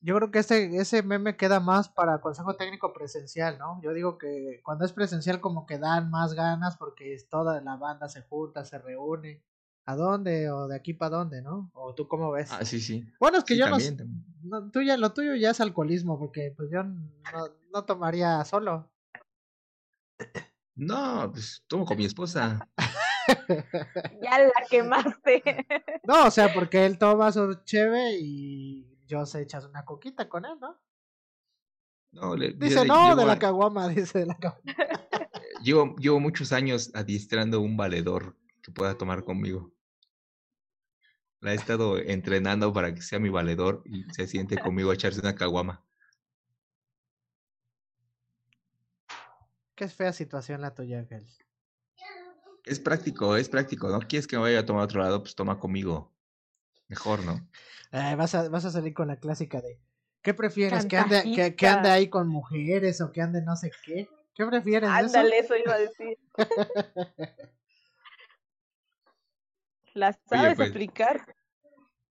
[0.00, 3.80] yo creo que ese, ese meme queda más para consejo técnico presencial, ¿no?
[3.82, 7.76] Yo digo que cuando es presencial como que dan más ganas porque es toda la
[7.76, 9.42] banda se junta, se reúne.
[9.88, 10.50] ¿A dónde?
[10.50, 11.70] ¿O de aquí para dónde, no?
[11.72, 12.50] ¿O tú cómo ves?
[12.52, 13.10] Ah, sí, sí.
[13.18, 16.18] bueno, es que Sí, yo no, también, no, tú ya- lo tuyo ya es alcoholismo
[16.18, 18.92] porque pues yo no, no tomaría solo.
[20.74, 22.68] No, pues tomo con mi esposa.
[24.22, 25.42] ya la quemaste.
[26.04, 30.44] No, o sea, porque él toma su cheve y yo se echas una coquita con
[30.44, 30.78] él, ¿no?
[32.12, 34.62] No, le- Dice, no, de la caguama, dice de la caguama.
[35.62, 39.72] Llevo, llevo muchos años adiestrando un valedor que pueda tomar conmigo.
[41.40, 45.20] La he estado entrenando para que sea mi valedor y se siente conmigo a echarse
[45.20, 45.84] una caguama.
[49.76, 51.24] Qué fea situación la tuya, Ángel.
[52.64, 53.88] Es práctico, es práctico.
[53.88, 55.22] ¿No quieres que me vaya a tomar a otro lado?
[55.22, 56.12] Pues toma conmigo.
[56.88, 57.48] Mejor, ¿no?
[57.92, 59.80] Eh, vas, a, vas a salir con la clásica de
[60.22, 60.86] ¿qué prefieres?
[60.86, 64.08] ¿Que ande, que, que ande ahí con mujeres o que ande no sé qué?
[64.34, 64.88] ¿Qué prefieres?
[64.88, 64.96] eso?
[64.96, 66.18] Ándale, eso iba a decir.
[69.98, 70.70] ¿Las sabes pues.
[70.70, 71.34] aplicar?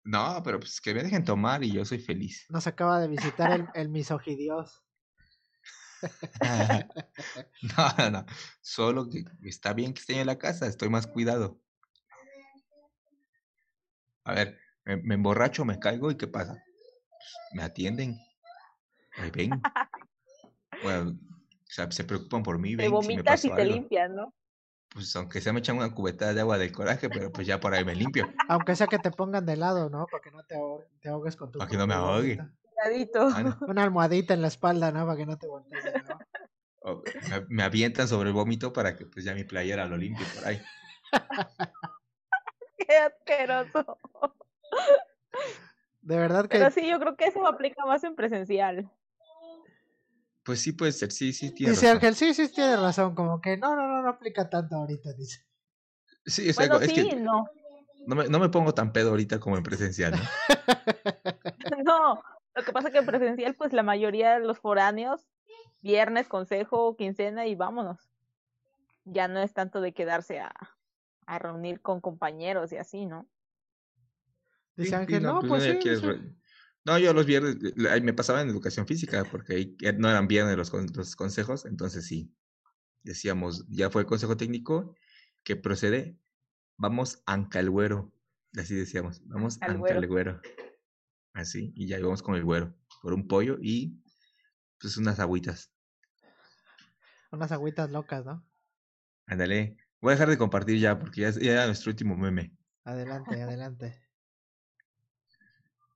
[0.05, 2.47] No, pero pues que me dejen tomar y yo soy feliz.
[2.51, 4.83] Nos acaba de visitar el, el misogidios.
[7.62, 8.26] no, no, no.
[8.61, 11.61] Solo que está bien que esté en la casa, estoy más cuidado.
[14.24, 16.55] A ver, me, me emborracho, me caigo y ¿qué pasa?
[16.55, 18.18] Pues, me atienden.
[19.16, 19.51] Ahí ven.
[20.83, 23.74] Bueno, o sea, se preocupan por mí, Te ven si me vomitas y te algo.
[23.74, 24.35] limpias, ¿no?
[24.93, 27.74] Pues aunque sea me echan una cubeta de agua del coraje, pero pues ya por
[27.74, 28.28] ahí me limpio.
[28.49, 30.07] Aunque sea que te pongan de lado, ¿no?
[30.07, 31.59] Para que no te, ahogue- te ahogues con tu.
[31.59, 32.38] Para que no me ahogue.
[33.34, 33.59] Ah, no.
[33.68, 35.05] Una almohadita en la espalda, ¿no?
[35.07, 35.84] Para que no te voltees.
[36.09, 36.18] ¿no?
[36.82, 40.26] O me, me avientan sobre el vómito para que pues ya mi playera lo limpie
[40.34, 40.61] por ahí.
[42.78, 43.99] Qué asqueroso.
[46.01, 46.59] De verdad que.
[46.59, 48.91] Pero sí, yo creo que eso aplica más en presencial.
[50.51, 51.98] Pues sí puede ser, sí, sí, tiene Dice razón.
[51.98, 53.14] Ángel, sí, sí, tiene razón.
[53.14, 55.46] Como que no, no, no, no aplica tanto ahorita, dice.
[56.26, 57.44] Sí, sea, Bueno, es sí, que no.
[58.05, 60.18] no me, no me pongo tan pedo ahorita como en presencial, ¿no?
[61.84, 62.20] No,
[62.57, 65.28] lo que pasa es que en presencial, pues la mayoría de los foráneos,
[65.82, 68.11] viernes, consejo, quincena y vámonos.
[69.05, 70.53] Ya no es tanto de quedarse a,
[71.26, 73.28] a reunir con compañeros y así, ¿no?
[74.74, 76.09] Dice Ángel, no, pues pues sí.
[76.85, 77.57] No, yo los viernes,
[78.03, 81.66] me pasaba en educación física, porque ahí ya no eran viernes los, con- los consejos,
[81.66, 82.35] entonces sí,
[83.03, 84.97] decíamos, ya fue el consejo técnico,
[85.45, 86.18] que procede,
[86.78, 88.12] vamos anca el güero,
[88.57, 90.01] así decíamos, vamos Al anca güero.
[90.01, 90.41] el güero,
[91.35, 94.03] así, y ya íbamos con el güero, por un pollo y
[94.81, 95.72] pues unas agüitas,
[97.33, 98.45] Unas agüitas locas, ¿no?
[99.26, 102.53] ándale, voy a dejar de compartir ya, porque ya era nuestro último meme,
[102.85, 104.03] Adelante, adelante.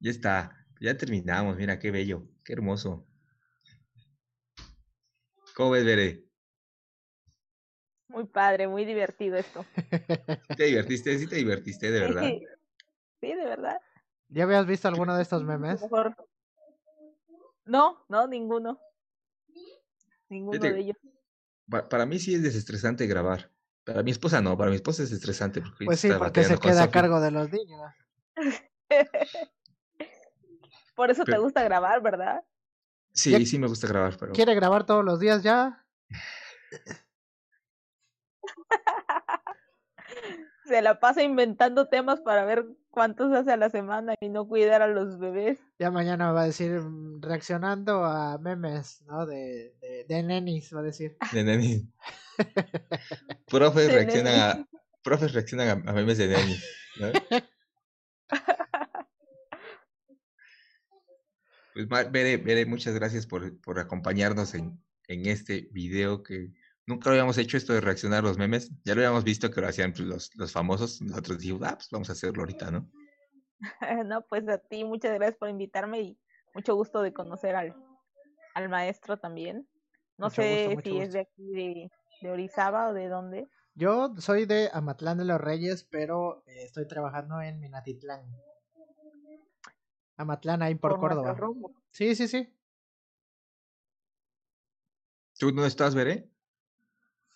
[0.01, 3.07] ya está, ya terminamos, mira qué bello, qué hermoso.
[5.55, 6.25] ¿Cómo ves, Bere?
[8.09, 9.64] Muy padre, muy divertido esto.
[10.57, 11.18] ¿Te divertiste?
[11.18, 12.22] Sí te divertiste, de verdad.
[12.29, 12.47] Sí,
[13.20, 13.81] sí, de verdad.
[14.29, 15.81] ¿Ya habías visto alguno de estos memes?
[15.83, 16.16] Mejor.
[17.64, 18.79] No, no, ninguno.
[20.29, 20.97] Ninguno de ellos.
[21.68, 23.51] Pa- para mí sí es desestresante grabar.
[23.85, 25.61] Para mi esposa no, para mi esposa es estresante.
[25.61, 27.93] Porque Pues sí, porque se queda a cargo de los niños.
[30.95, 32.42] Por eso te gusta grabar, ¿verdad?
[33.12, 35.84] Sí, Ya- sí me gusta grabar, pero ¿Quiere grabar todos los días ya?
[40.66, 44.80] Se la pasa inventando temas para ver cuántos hace a la semana y no cuidar
[44.82, 45.59] a los bebés.
[45.78, 49.26] Ya mañana va a decir mm, reaccionando a memes, ¿no?
[49.26, 51.18] De, de, de nenis, va a decir.
[51.32, 51.92] de neni.
[53.51, 54.66] Profes De reaccionan a,
[55.03, 56.57] profes reaccionan a, a memes de neni.
[56.99, 57.09] ¿no?
[61.75, 66.53] Pues Bere, Bere, muchas gracias por, por acompañarnos en, en este video que
[66.87, 68.70] nunca lo habíamos hecho esto de reaccionar a los memes.
[68.85, 71.03] Ya lo habíamos visto que lo hacían pues, los, los famosos.
[71.03, 72.89] Nosotros dijimos, ah, pues vamos a hacerlo ahorita, ¿no?
[74.07, 76.18] No, pues a ti muchas gracias por invitarme y
[76.55, 77.75] mucho gusto de conocer al,
[78.55, 79.68] al maestro también.
[80.16, 83.49] No Mucho sé gusto, si es de aquí de, de Orizaba o de dónde.
[83.75, 88.22] Yo soy de Amatlán de los Reyes, pero eh, estoy trabajando en Minatitlán.
[90.17, 91.37] Amatlán, ahí por, Córdoba.
[91.91, 92.53] Sí, sí, sí.
[95.39, 96.31] ¿Tú dónde estás, Bere?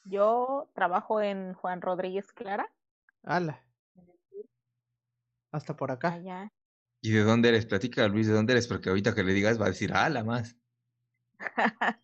[0.05, 2.73] Yo trabajo en Juan Rodríguez Clara,
[3.23, 3.65] Ala.
[5.51, 6.13] Hasta por acá.
[6.13, 6.53] allá.
[7.01, 7.67] ¿Y de dónde eres?
[7.67, 8.67] Platica, Luis, ¿de dónde eres?
[8.69, 10.57] Porque ahorita que le digas va a decir, ah, la más.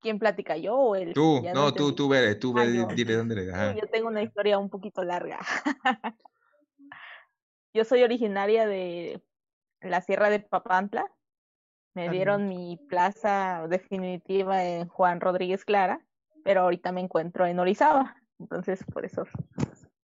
[0.00, 1.12] ¿Quién platica yo o él?
[1.12, 3.52] Tú, no, tú, tú, Bere, tú, Ah, dile dónde eres.
[3.52, 3.74] Ajá.
[3.74, 5.38] Yo tengo una historia un poquito larga.
[7.72, 9.22] Yo soy originaria de
[9.80, 11.10] la Sierra de Papantla.
[11.94, 16.04] Me Ah, dieron mi plaza definitiva en Juan Rodríguez Clara,
[16.44, 18.16] pero ahorita me encuentro en Orizaba.
[18.38, 19.24] Entonces, por eso,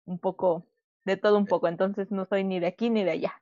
[0.05, 0.67] un poco,
[1.05, 1.67] de todo un poco.
[1.67, 3.41] Entonces, no soy ni de aquí ni de allá.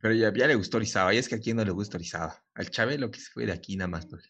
[0.00, 2.34] Pero ya, ya le gustó Orizaba, y es que a quién no le gusta Orizaba.
[2.54, 4.06] Al Chabelo que se fue de aquí nada más.
[4.06, 4.28] Porque...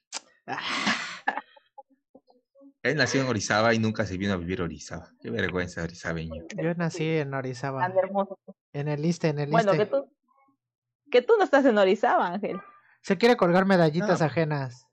[2.88, 5.10] Él nació en Orizaba y nunca se vino a vivir a Orizaba.
[5.20, 6.44] Qué vergüenza, orizabeño.
[6.56, 7.80] Yo nací en Orizaba.
[7.80, 8.38] Tan hermoso.
[8.72, 10.10] En el liste, en el Bueno, que tú,
[11.10, 12.60] que tú no estás en Orizaba, Ángel.
[13.02, 14.26] Se quiere colgar medallitas No.
[14.26, 14.86] ajenas.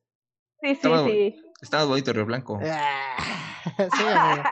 [0.62, 1.42] Sí, sí, Estaba- sí.
[1.62, 2.60] Está más bonito Río Blanco.
[2.64, 3.18] Ah,
[3.98, 4.44] sí, amigo.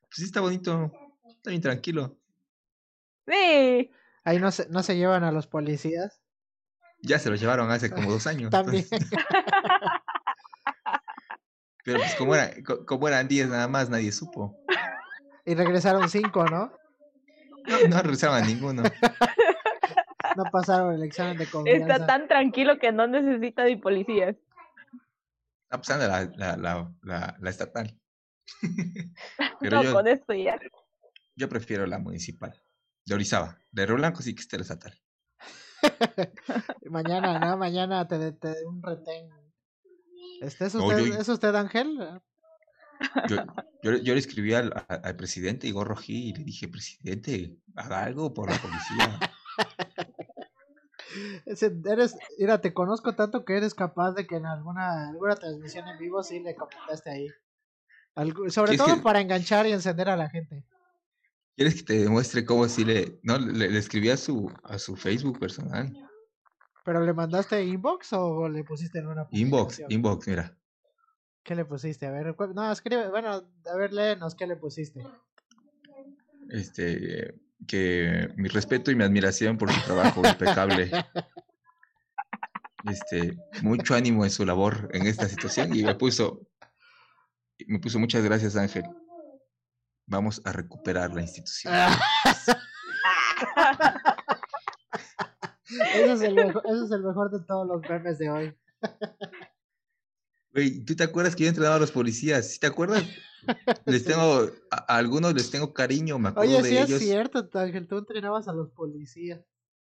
[0.00, 0.92] Pues sí, está bonito.
[1.28, 2.16] Está bien tranquilo.
[3.26, 3.90] Sí.
[4.24, 6.20] Ahí no se, no se llevan a los policías.
[7.06, 8.50] Ya se lo llevaron hace como dos años.
[8.50, 8.84] También.
[8.90, 9.18] entonces-
[11.84, 14.56] pero pues como, era, co- como eran 10 nada más, nadie supo.
[15.44, 16.72] y regresaron cinco, ¿no?
[17.66, 18.82] No, no regresaban a ninguno.
[20.36, 21.92] No pasaron el examen de confianza.
[21.94, 24.34] Está tan tranquilo que no necesita de policías.
[25.64, 27.98] Está pasando la, la, la, la, la estatal.
[29.60, 30.58] Pero no, yo, con esto ya.
[31.36, 32.62] yo prefiero la municipal.
[33.06, 33.58] De Orizaba.
[33.70, 34.98] De Río Blanco sí que esté la estatal.
[36.90, 37.56] Mañana, ¿no?
[37.56, 39.28] Mañana te, te un retén.
[40.40, 42.20] Este, ¿es, No, usted, yo- ¿Es usted Ángel?
[43.28, 43.36] Yo,
[43.82, 48.04] yo, le- yo le escribí al, al presidente Igor Rojí y le dije, presidente, haga
[48.04, 49.18] algo por la policía.
[51.84, 55.98] Eres, mira, te conozco tanto que eres capaz de que en alguna, alguna transmisión en
[55.98, 57.28] vivo sí le comentaste ahí.
[58.48, 60.64] Sobre todo que- para enganchar y encender a la gente.
[61.56, 63.20] ¿Quieres que te demuestre cómo sí le...
[63.22, 65.92] No, le, le escribí a su, a su Facebook personal.
[66.84, 70.56] ¿Pero le mandaste inbox o le pusiste en una Inbox, inbox, mira.
[71.42, 72.06] ¿Qué le pusiste?
[72.06, 75.02] A ver, no, escribe, bueno, a ver, léenos, ¿qué le pusiste?
[76.50, 77.34] Este,
[77.66, 80.90] que mi respeto y mi admiración por su trabajo impecable.
[82.90, 86.46] Este, mucho ánimo en su labor en esta situación y me puso,
[87.66, 88.84] me puso muchas gracias Ángel.
[90.06, 91.74] Vamos a recuperar la institución.
[95.70, 98.54] ese, es el mejor, ese es el mejor de todos los memes de hoy.
[100.52, 102.52] Güey, ¿tú te acuerdas que yo entrenaba a los policías?
[102.52, 103.04] ¿Sí te acuerdas?
[103.86, 107.00] Les tengo, a, a algunos les tengo cariño, me acuerdo Oye, de sí es ellos.
[107.00, 109.40] cierto, Ángel, tú entrenabas a los policías.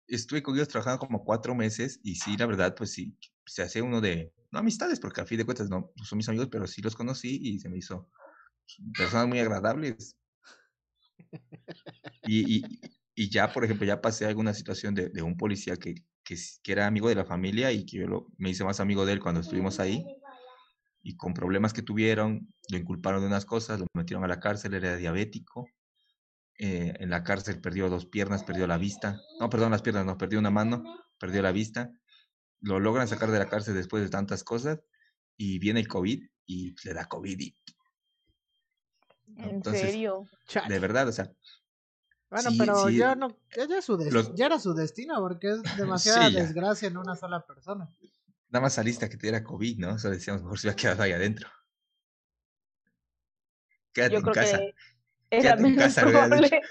[0.07, 3.81] Estuve con ellos trabajando como cuatro meses y sí, la verdad, pues sí, se hace
[3.81, 6.65] uno de, no amistades, porque a fin de cuentas no no son mis amigos, pero
[6.65, 8.09] sí los conocí y se me hizo
[8.95, 10.17] personas muy agradables.
[12.23, 12.81] Y, y,
[13.15, 16.71] y ya, por ejemplo, ya pasé alguna situación de, de un policía que, que, que
[16.71, 19.19] era amigo de la familia y que yo lo- me hice más amigo de él
[19.19, 20.05] cuando estuvimos ahí.
[21.01, 24.73] Y con problemas que tuvieron, lo inculparon de unas cosas, lo metieron a la cárcel,
[24.73, 25.67] era diabético.
[26.59, 29.21] eh, en la cárcel perdió dos piernas, perdió la vista.
[29.39, 30.83] No, perdón, las piernas, no, perdió una mano,
[31.19, 31.91] perdió la vista.
[32.61, 34.79] Lo logran sacar de la cárcel después de tantas cosas
[35.37, 37.57] y viene el COVID y le da COVID y
[39.35, 40.25] ¿En Entonces, serio?
[40.47, 40.73] Chale.
[40.73, 41.31] de verdad, o sea,
[42.29, 45.49] Bueno, sí, pero sí, ya no, ya, es su los- ya era su destino, porque
[45.51, 47.89] es demasiada Sí, desgracia en una sola persona.
[48.49, 49.95] nada más saliste a que te diera COVID, ¿no?
[49.95, 51.49] Eso decíamos, mejor se hubiera quedado ahí adentro.
[53.93, 54.57] Quédate Yo en creo casa.
[54.59, 54.75] que
[55.29, 56.61] era Quédate en casa, probable.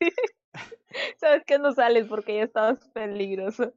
[1.20, 1.58] ¿Sabes qué?
[1.58, 3.72] No sales porque ya estabas peligroso.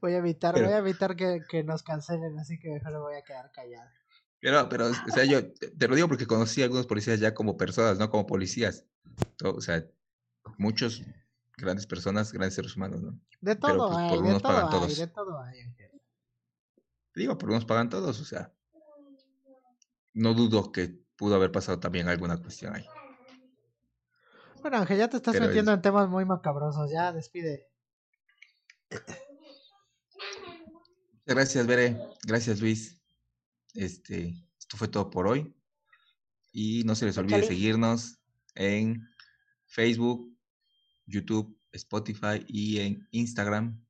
[0.00, 2.98] Voy a evitar, Pero- voy a evitar que, que nos cancelen, así que mejor me
[2.98, 3.90] voy a quedar callado.
[4.40, 7.56] Pero, pero, o sea, yo te lo digo porque conocí a algunos policías ya como
[7.56, 8.84] personas, no como policías.
[9.44, 9.84] O sea,
[10.58, 11.02] muchos
[11.56, 13.10] grandes personas, grandes seres humanos, ¿no?
[13.40, 14.96] De Pero, todo pues, hay, por de unos todo pagan hay, todos.
[14.98, 15.90] de todo hay, Ángel.
[17.12, 18.52] Te digo, por unos pagan todos, o sea.
[20.14, 22.84] No dudo que pudo haber pasado también alguna cuestión ahí.
[24.62, 27.66] Bueno, Ángel, ya te estás Pero es- metiendo en temas muy macabrosos, ya despide.
[31.26, 31.96] Gracias, Bere.
[32.24, 32.97] Gracias, Luis.
[33.78, 35.54] Este, esto fue todo por hoy.
[36.52, 37.46] Y no se les olvide Chale.
[37.46, 38.18] seguirnos
[38.56, 39.08] en
[39.66, 40.36] Facebook,
[41.06, 43.80] YouTube, Spotify y en Instagram,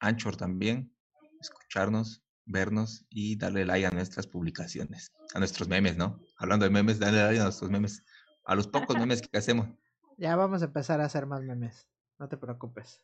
[0.00, 0.90] Anchor también.
[1.38, 6.18] Escucharnos, vernos y darle like a nuestras publicaciones, a nuestros memes, ¿no?
[6.38, 8.02] Hablando de memes, darle like a nuestros memes,
[8.46, 9.68] a los pocos memes que hacemos.
[10.16, 11.86] Ya vamos a empezar a hacer más memes.
[12.18, 13.02] No te preocupes.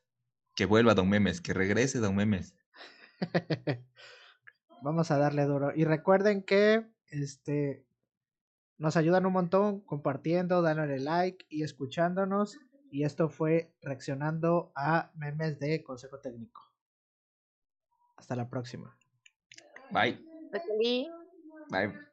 [0.55, 2.55] Que vuelva Don Memes, que regrese Don Memes.
[4.83, 5.73] Vamos a darle duro.
[5.75, 7.85] Y recuerden que este
[8.79, 12.59] nos ayudan un montón compartiendo, dándole like y escuchándonos.
[12.91, 16.63] Y esto fue reaccionando a memes de Consejo Técnico.
[18.17, 18.97] Hasta la próxima.
[19.91, 20.21] Bye.
[20.51, 21.09] Bye.
[21.71, 22.12] Bye.